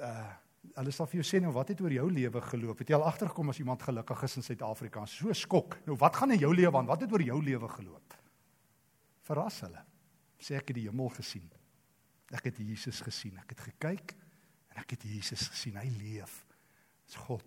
uh 0.00 0.30
hulle 0.76 0.92
sal 0.92 1.08
vir 1.08 1.18
jou 1.20 1.24
sê 1.24 1.38
nou 1.40 1.50
wat 1.54 1.70
het 1.72 1.80
oor 1.80 1.92
jou 1.92 2.04
lewe 2.12 2.40
geloop? 2.44 2.82
Het 2.82 2.92
jy 2.92 2.96
al 2.98 3.06
agtergekom 3.08 3.48
as 3.52 3.58
iemand 3.62 3.82
gelukkig 3.82 4.22
is 4.26 4.36
in 4.36 4.44
Suid-Afrika? 4.44 5.06
So 5.08 5.32
skok. 5.36 5.78
Nou 5.86 5.96
wat 6.00 6.18
gaan 6.20 6.34
in 6.34 6.42
jou 6.42 6.50
lewe 6.54 6.76
aan? 6.78 6.88
Wat 6.88 7.00
het 7.00 7.12
oor 7.12 7.24
jou 7.24 7.38
lewe 7.42 7.68
geloop? 7.68 8.16
Verras 9.26 9.60
hulle. 9.64 9.82
Sê 10.40 10.58
ek 10.60 10.70
het 10.70 10.78
die 10.78 10.86
hemel 10.86 11.08
gesien. 11.16 11.48
Ek 12.36 12.50
het 12.50 12.60
Jesus 12.62 13.00
gesien. 13.04 13.40
Ek 13.40 13.56
het 13.56 13.64
gekyk 13.70 14.14
en 14.70 14.82
ek 14.84 14.94
het 14.94 15.08
Jesus 15.08 15.48
gesien. 15.48 15.80
Hy 15.80 15.88
leef. 15.96 16.42
Dis 17.08 17.18
God. 17.24 17.44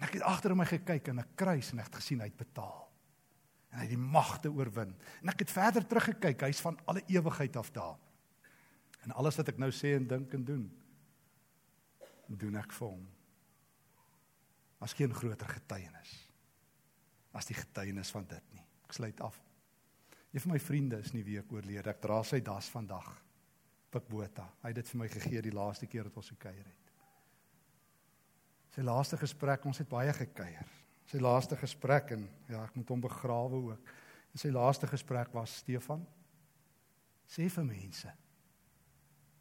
En 0.00 0.08
ek 0.08 0.16
het 0.18 0.26
agter 0.26 0.56
my 0.56 0.66
gekyk 0.68 1.12
in 1.12 1.20
'n 1.20 1.34
kruis 1.36 1.72
en 1.72 1.84
ek 1.84 1.92
het 1.92 2.00
gesien 2.00 2.20
hy 2.20 2.32
het 2.32 2.40
betaal. 2.40 2.88
En 3.70 3.78
hy 3.78 3.84
het 3.84 3.94
die 3.94 4.06
magte 4.18 4.50
oorwin. 4.50 4.96
En 5.22 5.28
ek 5.28 5.44
het 5.44 5.50
verder 5.50 5.86
teruggekyk, 5.86 6.40
hy's 6.40 6.60
van 6.60 6.78
alle 6.86 7.02
ewigheid 7.06 7.56
af 7.56 7.70
daar. 7.70 7.98
En 9.04 9.14
alles 9.16 9.38
wat 9.40 9.48
ek 9.52 9.60
nou 9.60 9.70
sê 9.72 9.94
en 9.96 10.06
dink 10.06 10.34
en 10.36 10.44
doen, 10.44 10.66
doen 12.28 12.58
ek 12.60 12.74
vir 12.76 12.88
hom. 12.88 13.06
As 14.80 14.96
geen 14.96 15.14
groter 15.14 15.48
getuienis 15.48 16.18
as 17.36 17.46
die 17.46 17.56
getuienis 17.56 18.10
van 18.14 18.26
dit 18.30 18.52
nie. 18.54 18.62
Ek 18.86 18.96
sluit 18.96 19.22
af. 19.22 19.38
Een 20.30 20.44
van 20.44 20.54
my 20.54 20.60
vriende 20.62 21.00
is 21.02 21.12
nie 21.14 21.24
week 21.26 21.50
oorlede. 21.52 21.90
Ek 21.90 22.02
dra 22.02 22.20
sy 22.26 22.40
das 22.44 22.70
vandag. 22.72 23.08
Pikbota. 23.90 24.46
Hy 24.62 24.70
het 24.70 24.78
dit 24.78 24.92
vir 24.92 25.00
my 25.00 25.08
gegee 25.10 25.42
die 25.42 25.54
laaste 25.54 25.88
keer 25.90 26.06
dat 26.06 26.18
ons 26.20 26.30
gekuier 26.34 26.62
het. 26.62 26.76
Sy 28.70 28.84
laaste 28.86 29.18
gesprek, 29.18 29.64
ons 29.66 29.80
het 29.82 29.90
baie 29.90 30.12
gekuier. 30.14 30.68
Sy 31.10 31.18
laaste 31.18 31.58
gesprek 31.58 32.12
en 32.14 32.28
ja, 32.46 32.62
ek 32.62 32.76
moet 32.78 32.90
hom 32.94 33.02
begrawe 33.02 33.62
ook. 33.72 33.94
En 34.30 34.42
sy 34.42 34.52
laaste 34.54 34.86
gesprek 34.90 35.32
was 35.34 35.56
Stefan 35.64 36.04
sê 37.30 37.46
vir 37.50 37.66
mense 37.66 38.12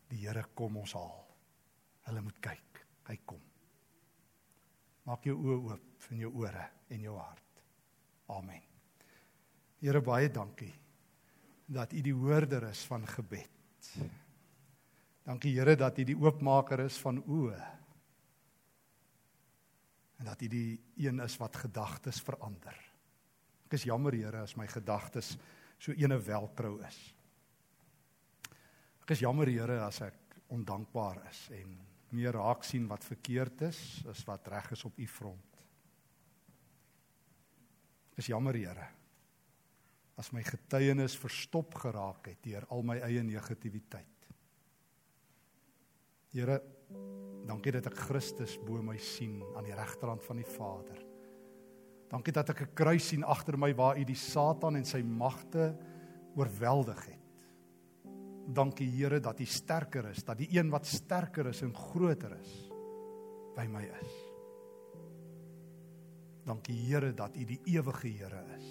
die 0.10 0.24
Here 0.24 0.44
kom 0.58 0.80
ons 0.82 0.96
haal. 0.98 1.26
Hulle 2.10 2.24
moet 2.26 2.40
kyk. 2.42 2.82
Hy 3.10 3.18
kom. 3.26 3.42
Maak 5.10 5.26
jou 5.26 5.38
oë 5.38 5.60
oop 5.72 6.10
en 6.10 6.22
jou 6.22 6.32
ore 6.42 6.66
en 6.90 7.06
jou 7.06 7.16
hart. 7.18 7.64
Amen. 8.34 8.62
Here 9.80 10.02
baie 10.04 10.30
dankie 10.30 10.74
dat 11.70 11.94
U 11.94 12.02
die 12.02 12.14
hoorder 12.14 12.66
is 12.70 12.82
van 12.90 13.06
gebed. 13.08 13.90
Dankie 15.26 15.54
Here 15.56 15.76
dat 15.78 16.00
U 16.02 16.06
die 16.10 16.18
oopmaker 16.18 16.86
is 16.88 16.98
van 17.02 17.22
oë 17.22 17.60
en 20.20 20.28
dat 20.28 20.42
U 20.44 20.50
die 20.52 20.80
een 21.00 21.22
is 21.24 21.38
wat 21.40 21.56
gedagtes 21.56 22.20
verander. 22.26 22.76
Ek 23.70 23.78
is 23.78 23.86
jammer 23.88 24.18
Here 24.18 24.44
as 24.44 24.58
my 24.60 24.68
gedagtes 24.68 25.38
so 25.80 25.96
ene 25.96 26.18
welkrou 26.20 26.80
is. 26.84 26.98
Ek 29.10 29.16
is 29.16 29.24
jammer 29.24 29.50
Here 29.50 29.80
as 29.82 30.04
ek 30.06 30.36
ondankbaar 30.54 31.24
is 31.32 31.40
en 31.58 31.72
meer 32.14 32.36
raak 32.38 32.62
sien 32.62 32.84
wat 32.86 33.02
verkeerd 33.02 33.64
is 33.66 33.80
as 34.06 34.20
wat 34.28 34.46
reg 34.54 34.68
is 34.76 34.84
op 34.86 35.00
u 35.02 35.08
front. 35.10 35.56
Is 38.22 38.30
jammer, 38.30 38.54
Here. 38.54 38.86
As 40.14 40.30
my 40.30 40.44
getuienis 40.46 41.16
verstop 41.18 41.74
geraak 41.82 42.30
het 42.30 42.44
deur 42.46 42.70
al 42.70 42.86
my 42.86 43.00
eie 43.08 43.24
negatiwiteit. 43.26 44.30
Here, 46.30 46.60
dankie 47.50 47.74
dat 47.80 47.90
ek 47.90 47.98
Christus 48.12 48.60
bo 48.62 48.78
my 48.86 49.00
sien 49.02 49.40
aan 49.56 49.66
die 49.66 49.74
regterhand 49.74 50.22
van 50.22 50.38
die 50.38 50.52
Vader. 50.52 51.02
Dankie 52.14 52.36
dat 52.38 52.54
ek 52.54 52.62
'n 52.62 52.76
kruis 52.78 53.10
sien 53.10 53.26
agter 53.26 53.58
my 53.58 53.74
waar 53.74 53.98
u 53.98 54.06
die 54.06 54.22
Satan 54.22 54.76
en 54.76 54.86
sy 54.86 55.02
magte 55.02 55.74
oorweldig 56.38 57.08
het. 57.10 57.19
Dankie 58.50 58.90
Here 58.90 59.20
dat 59.22 59.40
U 59.40 59.46
sterker 59.46 60.10
is, 60.10 60.24
dat 60.26 60.40
die 60.40 60.50
een 60.58 60.72
wat 60.74 60.88
sterker 60.90 61.52
is 61.52 61.62
en 61.62 61.74
groter 61.76 62.34
is 62.40 62.54
by 63.56 63.68
my 63.70 63.84
is. 63.86 64.14
Dankie 66.48 66.78
Here 66.88 67.12
dat 67.14 67.36
U 67.38 67.46
die 67.46 67.60
ewige 67.76 68.10
Here 68.10 68.42
is. 68.58 68.70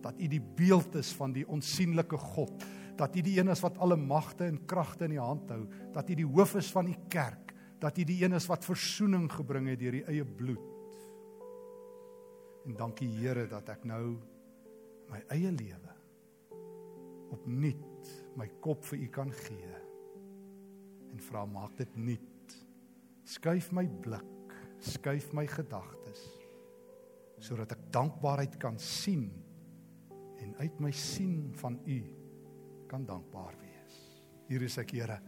Dat 0.00 0.16
U 0.16 0.28
die 0.32 0.40
beeld 0.40 0.94
is 0.96 1.10
van 1.16 1.34
die 1.34 1.44
onsigbare 1.48 2.16
God, 2.16 2.64
dat 2.96 3.16
U 3.16 3.24
die 3.26 3.36
een 3.40 3.52
is 3.52 3.60
wat 3.60 3.76
alle 3.84 3.98
magte 4.00 4.46
en 4.48 4.62
kragte 4.64 5.04
in 5.04 5.16
die 5.16 5.20
hand 5.20 5.50
hou, 5.52 5.66
dat 5.92 6.08
U 6.08 6.16
die 6.16 6.28
hoof 6.28 6.54
is 6.62 6.70
van 6.72 6.88
die 6.88 6.96
kerk, 7.12 7.52
dat 7.82 7.98
U 7.98 8.06
die 8.08 8.22
een 8.24 8.38
is 8.38 8.48
wat 8.48 8.64
verzoening 8.64 9.28
gebring 9.32 9.68
het 9.68 9.82
deur 9.82 9.98
die 9.98 10.06
eie 10.08 10.24
bloed. 10.24 10.72
En 12.64 12.78
dankie 12.80 13.10
Here 13.18 13.44
dat 13.50 13.68
ek 13.76 13.84
nou 13.84 14.16
my 15.12 15.20
eie 15.36 15.52
lewe 15.52 15.92
opnuut 17.34 17.95
my 18.36 18.48
kop 18.60 18.84
vir 18.90 19.06
u 19.06 19.10
kan 19.12 19.32
gee. 19.32 19.82
En 21.12 21.20
vra 21.28 21.44
maak 21.48 21.76
dit 21.78 21.96
nuut. 21.96 22.56
Skuif 23.26 23.72
my 23.74 23.86
blik 24.04 24.36
skuif 24.82 25.32
my 25.36 25.46
gedagtes 25.48 26.24
sodat 27.46 27.74
ek 27.76 27.88
dankbaarheid 27.92 28.56
kan 28.60 28.78
sien 28.80 29.26
en 30.40 30.54
uit 30.62 30.80
my 30.80 30.92
sien 30.94 31.50
van 31.60 31.76
u 31.84 31.98
kan 32.88 33.04
dankbaar 33.04 33.56
wees. 33.60 33.96
Hier 34.48 34.64
is 34.64 34.78
ek 34.80 34.94
Here 34.96 35.18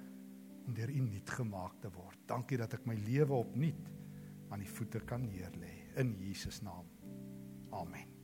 om 0.64 0.74
deur 0.76 0.92
u 0.92 1.00
nuut 1.04 1.30
gemaak 1.36 1.78
te 1.82 1.92
word. 1.92 2.20
Dankie 2.28 2.60
dat 2.60 2.78
ek 2.78 2.86
my 2.88 2.96
lewe 3.06 3.40
opnuut 3.40 3.88
aan 4.52 4.64
u 4.64 4.68
voete 4.78 5.04
kan 5.04 5.26
neerlê. 5.28 5.74
In 6.00 6.16
Jesus 6.22 6.62
naam. 6.64 6.88
Amen 7.72 8.17